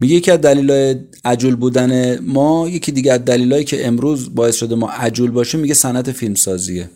میگه 0.00 0.14
یکی 0.14 0.30
از 0.30 0.40
دلایل 0.40 0.98
عجول 1.24 1.56
بودن 1.56 2.18
ما 2.18 2.68
یکی 2.68 2.92
دیگه 2.92 3.12
از 3.12 3.24
دلایلی 3.24 3.64
که 3.64 3.86
امروز 3.86 4.34
باعث 4.34 4.54
شده 4.54 4.74
ما 4.74 4.90
عجول 4.90 5.30
باشیم 5.30 5.60
میگه 5.60 5.74
صنعت 5.74 6.12
فیلمسازیه. 6.12 6.90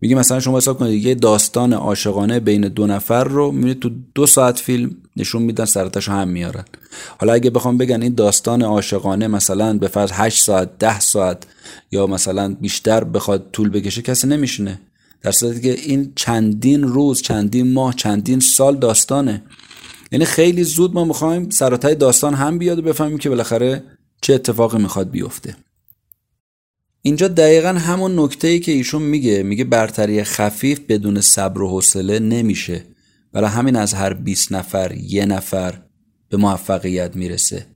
میگه 0.00 0.16
مثلا 0.16 0.40
شما 0.40 0.56
حساب 0.56 0.78
کنید 0.78 1.04
یه 1.04 1.14
داستان 1.14 1.72
عاشقانه 1.72 2.40
بین 2.40 2.68
دو 2.68 2.86
نفر 2.86 3.24
رو 3.24 3.52
می‌بینید 3.52 3.80
تو 3.80 3.90
دو 4.14 4.26
ساعت 4.26 4.58
فیلم 4.58 4.96
نشون 5.16 5.42
میدن 5.42 5.64
سرتش 5.64 6.08
هم 6.08 6.28
میارن. 6.28 6.64
حالا 7.18 7.32
اگه 7.32 7.50
بخوام 7.50 7.78
بگن 7.78 8.02
این 8.02 8.14
داستان 8.14 8.62
عاشقانه 8.62 9.28
مثلا 9.28 9.78
به 9.78 9.88
فرض 9.88 10.10
8 10.14 10.42
ساعت 10.42 10.78
10 10.78 11.00
ساعت 11.00 11.46
یا 11.92 12.06
مثلا 12.06 12.56
بیشتر 12.60 13.04
بخواد 13.04 13.46
طول 13.52 13.68
بکشه 13.68 14.02
کسی 14.02 14.26
نمیشینه. 14.26 14.80
در 15.22 15.30
صورتی 15.30 15.60
که 15.60 15.72
این 15.72 16.12
چندین 16.16 16.82
روز 16.82 17.22
چندین 17.22 17.72
ماه 17.72 17.94
چندین 17.94 18.40
سال 18.40 18.76
داستانه. 18.76 19.42
یعنی 20.12 20.24
خیلی 20.24 20.64
زود 20.64 20.94
ما 20.94 21.04
می‌خوایم 21.04 21.50
سراتای 21.50 21.94
داستان 21.94 22.34
هم 22.34 22.58
بیاد 22.58 22.78
و 22.78 22.82
بفهمیم 22.82 23.18
که 23.18 23.28
بالاخره 23.28 23.82
چه 24.20 24.34
اتفاقی 24.34 24.78
می‌خواد 24.78 25.10
بیفته. 25.10 25.56
اینجا 27.06 27.28
دقیقا 27.28 27.68
همون 27.68 28.18
نکته 28.18 28.48
ای 28.48 28.60
که 28.60 28.72
ایشون 28.72 29.02
میگه. 29.02 29.42
میگه 29.42 29.64
برتری 29.64 30.24
خفیف 30.24 30.80
بدون 30.88 31.20
صبر 31.20 31.62
و 31.62 31.68
حوصله 31.68 32.18
نمیشه. 32.18 32.82
برای 33.32 33.50
همین 33.50 33.76
از 33.76 33.94
هر 33.94 34.14
20 34.14 34.52
نفر 34.52 34.94
یه 34.94 35.26
نفر 35.26 35.82
به 36.28 36.36
موفقیت 36.36 37.16
می‌رسه. 37.16 37.66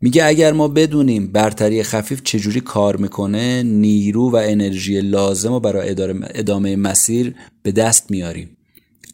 میگه 0.00 0.24
اگر 0.24 0.52
ما 0.52 0.68
بدونیم 0.68 1.26
برتری 1.26 1.82
خفیف 1.82 2.22
چجوری 2.22 2.60
کار 2.60 2.96
می‌کنه 2.96 3.62
نیرو 3.62 4.30
و 4.30 4.36
انرژی 4.36 5.00
لازم 5.00 5.52
رو 5.52 5.60
برای 5.60 5.94
ادامه 6.34 6.76
مسیر 6.76 7.34
به 7.62 7.72
دست 7.72 8.10
میاریم. 8.10 8.56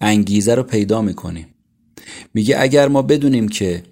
انگیزه 0.01 0.55
رو 0.55 0.63
پیدا 0.63 1.03
می‌کنیم. 1.03 1.47
میگه 2.35 2.57
اگر 2.59 2.89
ما 2.89 3.03
بدونیم 3.03 3.49
که 3.49 3.83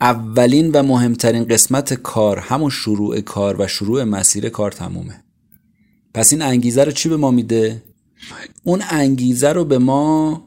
اولین 0.00 0.70
و 0.70 0.82
مهمترین 0.82 1.44
قسمت 1.44 1.94
کار 1.94 2.38
همون 2.38 2.70
شروع 2.70 3.20
کار 3.20 3.60
و 3.60 3.66
شروع 3.66 4.04
مسیر 4.04 4.48
کار 4.48 4.72
تمومه. 4.72 5.24
پس 6.14 6.32
این 6.32 6.42
انگیزه 6.42 6.84
رو 6.84 6.92
چی 6.92 7.08
به 7.08 7.16
ما 7.16 7.30
میده؟ 7.30 7.82
اون 8.64 8.82
انگیزه 8.90 9.52
رو 9.52 9.64
به 9.64 9.78
ما 9.78 10.44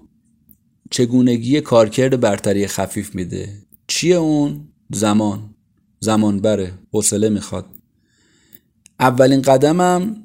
چگونگی 0.91 1.61
کارکرد 1.61 2.19
برتری 2.19 2.67
خفیف 2.67 3.15
میده. 3.15 3.53
چیه 3.87 4.15
اون؟ 4.15 4.67
زمان. 4.89 5.55
زمان 5.99 6.39
بره 6.39 6.73
حوصله 6.93 7.29
می‌خواد. 7.29 7.65
اولین 8.99 9.41
قدمم 9.41 10.15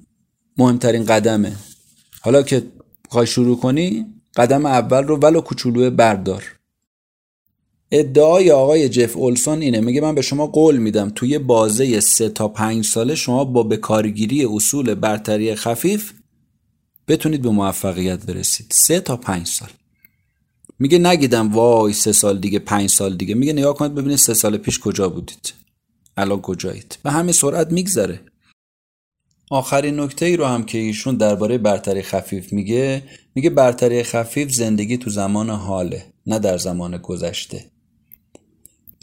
مهمترین 0.59 1.05
قدمه. 1.05 1.53
حالا 2.21 2.43
که 2.43 2.63
خواهی 3.09 3.27
شروع 3.27 3.61
کنی 3.61 4.07
قدم 4.37 4.67
اول 4.67 5.05
رو 5.05 5.17
ولو 5.17 5.41
کوچولو 5.41 5.91
بردار. 5.91 6.56
ادعای 7.91 8.51
آقای 8.51 8.89
جف 8.89 9.17
اولسون 9.17 9.63
اینه. 9.63 9.81
میگه 9.81 10.01
من 10.01 10.15
به 10.15 10.23
شما 10.23 10.47
قول 10.47 10.77
میدم 10.77 11.11
توی 11.15 11.39
بازه 11.39 12.01
سه 12.01 12.29
تا 12.29 12.49
پنج 12.49 12.85
ساله 12.85 13.15
شما 13.15 13.45
با 13.45 13.63
به 13.63 13.77
کارگیری 13.77 14.45
اصول 14.45 14.95
برتری 14.95 15.55
خفیف 15.55 16.13
بتونید 17.09 17.43
به 17.43 17.51
موفقیت 17.51 18.27
برسید. 18.27 18.67
سه 18.71 19.01
تا 19.01 19.17
پنج 19.17 19.47
سال. 19.47 19.69
میگه 20.79 20.99
نگیدم 20.99 21.53
وای 21.53 21.93
سه 21.93 22.13
سال 22.13 22.39
دیگه 22.39 22.59
پنج 22.59 22.91
سال 22.91 23.17
دیگه. 23.17 23.35
میگه 23.35 23.53
نگاه 23.53 23.75
کنید 23.75 23.95
ببینید 23.95 24.19
سه 24.19 24.35
سال 24.35 24.57
پیش 24.57 24.81
کجا 24.81 25.09
بودید. 25.09 25.55
الان 26.17 26.41
کجایید؟ 26.41 26.99
به 27.03 27.11
همین 27.11 27.33
سرعت 27.33 27.73
میگذره. 27.73 28.21
آخرین 29.51 30.01
نکته 30.01 30.27
ای 30.27 30.37
رو 30.37 30.45
هم 30.45 30.65
که 30.65 30.79
ایشون 30.79 31.17
درباره 31.17 31.59
برتری 31.59 32.03
خفیف 32.03 32.53
میگه 32.53 33.03
میگه 33.35 33.51
برتری 33.51 34.03
خفیف 34.03 34.53
زندگی 34.53 34.99
تو 34.99 35.11
زمان 35.11 35.51
حاله 35.51 36.07
نه 36.27 36.39
در 36.39 36.59
زمان 36.59 36.99
گذشته. 36.99 37.65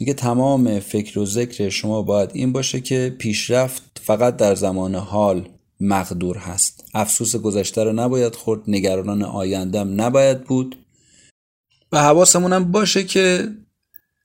دیگه 0.04 0.14
تمام 0.14 0.80
فکر 0.80 1.18
و 1.18 1.26
ذکر 1.26 1.68
شما 1.68 2.02
باید 2.02 2.30
این 2.32 2.52
باشه 2.52 2.80
که 2.80 3.16
پیشرفت 3.18 3.82
فقط 4.02 4.36
در 4.36 4.54
زمان 4.54 4.94
حال 4.94 5.48
مقدور 5.80 6.36
هست. 6.36 6.84
افسوس 6.94 7.36
گذشته 7.36 7.84
رو 7.84 7.92
نباید 7.92 8.34
خورد 8.34 8.60
نگرانان 8.68 9.22
آیندم 9.22 10.00
نباید 10.00 10.44
بود. 10.44 10.76
و 11.92 11.98
حواسمونم 11.98 12.72
باشه 12.72 13.04
که 13.04 13.48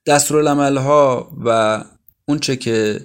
دستورالعمل 0.06 0.76
ها 0.76 1.32
و 1.44 1.84
اونچه 2.28 2.56
که 2.56 3.00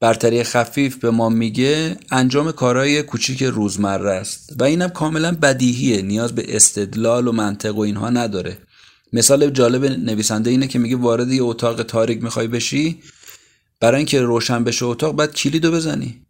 برتری 0.00 0.42
خفیف 0.42 0.96
به 0.96 1.10
ما 1.10 1.28
میگه 1.28 1.96
انجام 2.10 2.52
کارهای 2.52 3.02
کوچیک 3.02 3.42
روزمره 3.42 4.10
است. 4.10 4.56
و 4.58 4.64
اینم 4.64 4.88
کاملا 4.88 5.32
بدیهیه 5.42 6.02
نیاز 6.02 6.34
به 6.34 6.56
استدلال 6.56 7.28
و 7.28 7.32
منطق 7.32 7.76
و 7.76 7.80
اینها 7.80 8.10
نداره. 8.10 8.58
مثال 9.16 9.50
جالب 9.50 9.84
نویسنده 9.84 10.50
اینه 10.50 10.66
که 10.66 10.78
میگه 10.78 10.96
وارد 10.96 11.32
یه 11.32 11.42
اتاق 11.42 11.82
تاریک 11.82 12.22
می‌خوای 12.22 12.46
بشی 12.46 13.02
برای 13.80 13.96
اینکه 13.96 14.20
روشن 14.20 14.64
بشه 14.64 14.84
اتاق 14.84 15.14
باید 15.14 15.32
کلیدو 15.32 15.72
بزنی. 15.72 16.22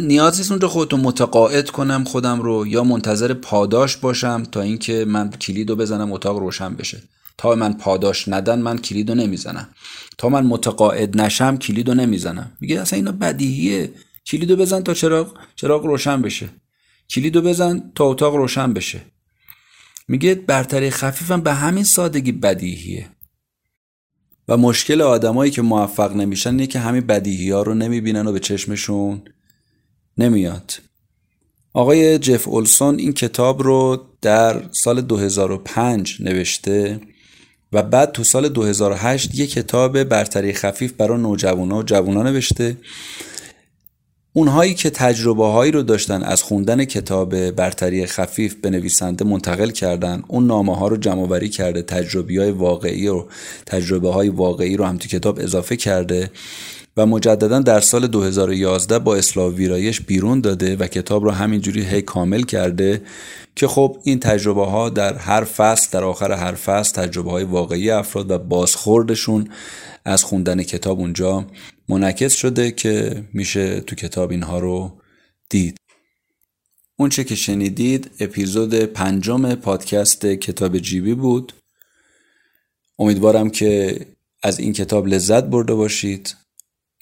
نیاز 0.00 0.38
نیست 0.38 0.50
اونجا 0.50 0.68
خودتو 0.68 0.96
متقاعد 0.96 1.70
کنم 1.70 2.04
خودم 2.04 2.40
رو 2.40 2.66
یا 2.66 2.84
منتظر 2.84 3.34
پاداش 3.34 3.96
باشم 3.96 4.42
تا 4.42 4.60
اینکه 4.60 5.04
من 5.04 5.30
کلیدو 5.30 5.76
بزنم 5.76 6.12
اتاق 6.12 6.38
روشن 6.38 6.74
بشه. 6.74 7.02
تا 7.38 7.54
من 7.54 7.72
پاداش 7.72 8.28
ندن 8.28 8.58
من 8.58 8.78
کلیدو 8.78 9.14
نمی‌زنم. 9.14 9.68
تا 10.18 10.28
من 10.28 10.46
متقاعد 10.46 11.20
نشم 11.20 11.56
کلیدو 11.56 11.94
نمی‌زنم. 11.94 12.52
میگه 12.60 12.80
اصلا 12.80 12.96
اینا 12.96 13.12
بدیهیه. 13.12 13.92
کلیدو 14.26 14.56
بزن 14.56 14.82
تا 14.82 14.94
چراغ 14.94 15.38
چراغ 15.56 15.86
روشن 15.86 16.22
بشه. 16.22 16.48
کلیدو 17.10 17.42
بزن 17.42 17.92
تا 17.94 18.04
اتاق 18.04 18.34
روشن 18.34 18.72
بشه. 18.72 19.00
میگه 20.08 20.34
برتری 20.34 20.90
خفیفم 20.90 21.40
به 21.40 21.54
همین 21.54 21.84
سادگی 21.84 22.32
بدیهیه. 22.32 23.10
و 24.48 24.56
مشکل 24.56 25.02
آدمایی 25.02 25.50
که 25.50 25.62
موفق 25.62 26.16
نمیشن 26.16 26.50
اینه 26.50 26.66
که 26.66 26.78
همین 26.78 27.06
بدیهی 27.06 27.50
ها 27.50 27.62
رو 27.62 27.74
نمی‌بینن 27.74 28.26
و 28.26 28.32
به 28.32 28.40
چشمشون 28.40 29.22
نمیاد. 30.18 30.72
آقای 31.72 32.18
جف 32.18 32.48
اولسون 32.48 32.98
این 32.98 33.12
کتاب 33.12 33.62
رو 33.62 34.06
در 34.22 34.62
سال 34.72 35.00
2005 35.00 36.16
نوشته 36.20 37.00
و 37.72 37.82
بعد 37.82 38.12
تو 38.12 38.24
سال 38.24 38.48
2008 38.48 39.34
یه 39.34 39.46
کتاب 39.46 40.04
برتری 40.04 40.52
خفیف 40.52 40.92
برای 40.92 41.20
نوجوانا 41.20 41.78
و 41.78 41.82
جوونا 41.82 42.22
نوشته 42.22 42.76
اونهایی 44.38 44.74
که 44.74 44.90
تجربه 44.90 45.46
هایی 45.46 45.72
رو 45.72 45.82
داشتن 45.82 46.22
از 46.22 46.42
خوندن 46.42 46.84
کتاب 46.84 47.50
برتری 47.50 48.06
خفیف 48.06 48.54
به 48.54 48.70
نویسنده 48.70 49.24
منتقل 49.24 49.70
کردن 49.70 50.22
اون 50.28 50.46
نامه 50.46 50.76
ها 50.76 50.88
رو 50.88 50.96
جمع 50.96 51.38
کرده 51.38 51.82
تجربی 51.82 52.38
های 52.38 52.50
واقعی 52.50 53.08
و 53.08 53.24
تجربه 53.66 54.12
های 54.12 54.28
واقعی 54.28 54.76
رو 54.76 54.84
هم 54.84 54.96
تو 54.96 55.08
کتاب 55.08 55.38
اضافه 55.38 55.76
کرده. 55.76 56.30
و 56.98 57.06
مجددا 57.06 57.60
در 57.60 57.80
سال 57.80 58.06
2011 58.06 58.98
با 58.98 59.16
اصلاح 59.16 59.54
ویرایش 59.54 60.00
بیرون 60.00 60.40
داده 60.40 60.76
و 60.76 60.86
کتاب 60.86 61.24
رو 61.24 61.30
همینجوری 61.30 61.84
هی 61.84 62.02
کامل 62.02 62.42
کرده 62.42 63.02
که 63.56 63.66
خب 63.66 63.96
این 64.04 64.20
تجربه 64.20 64.66
ها 64.66 64.88
در 64.88 65.14
هر 65.14 65.44
فصل 65.44 65.88
در 65.92 66.04
آخر 66.04 66.32
هر 66.32 66.54
فصل 66.54 67.02
تجربه 67.02 67.30
های 67.30 67.44
واقعی 67.44 67.90
افراد 67.90 68.30
و 68.30 68.38
بازخوردشون 68.38 69.48
از 70.04 70.24
خوندن 70.24 70.62
کتاب 70.62 70.98
اونجا 70.98 71.46
منعکس 71.88 72.34
شده 72.34 72.70
که 72.70 73.24
میشه 73.32 73.80
تو 73.80 73.96
کتاب 73.96 74.30
اینها 74.30 74.58
رو 74.58 74.92
دید. 75.50 75.76
اون 76.96 77.08
چه 77.08 77.24
که 77.24 77.34
شنیدید 77.34 78.10
اپیزود 78.20 78.74
پنجم 78.74 79.54
پادکست 79.54 80.26
کتاب 80.26 80.78
جیبی 80.78 81.14
بود. 81.14 81.52
امیدوارم 82.98 83.50
که 83.50 84.00
از 84.42 84.58
این 84.58 84.72
کتاب 84.72 85.06
لذت 85.06 85.44
برده 85.44 85.74
باشید. 85.74 86.47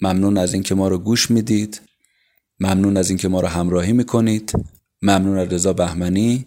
ممنون 0.01 0.37
از 0.37 0.53
اینکه 0.53 0.75
ما 0.75 0.87
رو 0.87 0.97
گوش 0.97 1.31
می‌دید. 1.31 1.81
ممنون 2.59 2.97
از 2.97 3.09
اینکه 3.09 3.27
ما 3.27 3.41
رو 3.41 3.47
همراهی 3.47 3.93
می‌کنید. 3.93 4.53
ممنون 5.01 5.37
از 5.37 5.53
رضا 5.53 5.73
بهمنی. 5.73 6.45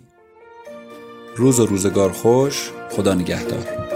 روز 1.37 1.61
و 1.61 1.67
روزگار 1.67 2.13
خوش. 2.13 2.71
خدا 2.91 3.15
نگهدار. 3.15 3.90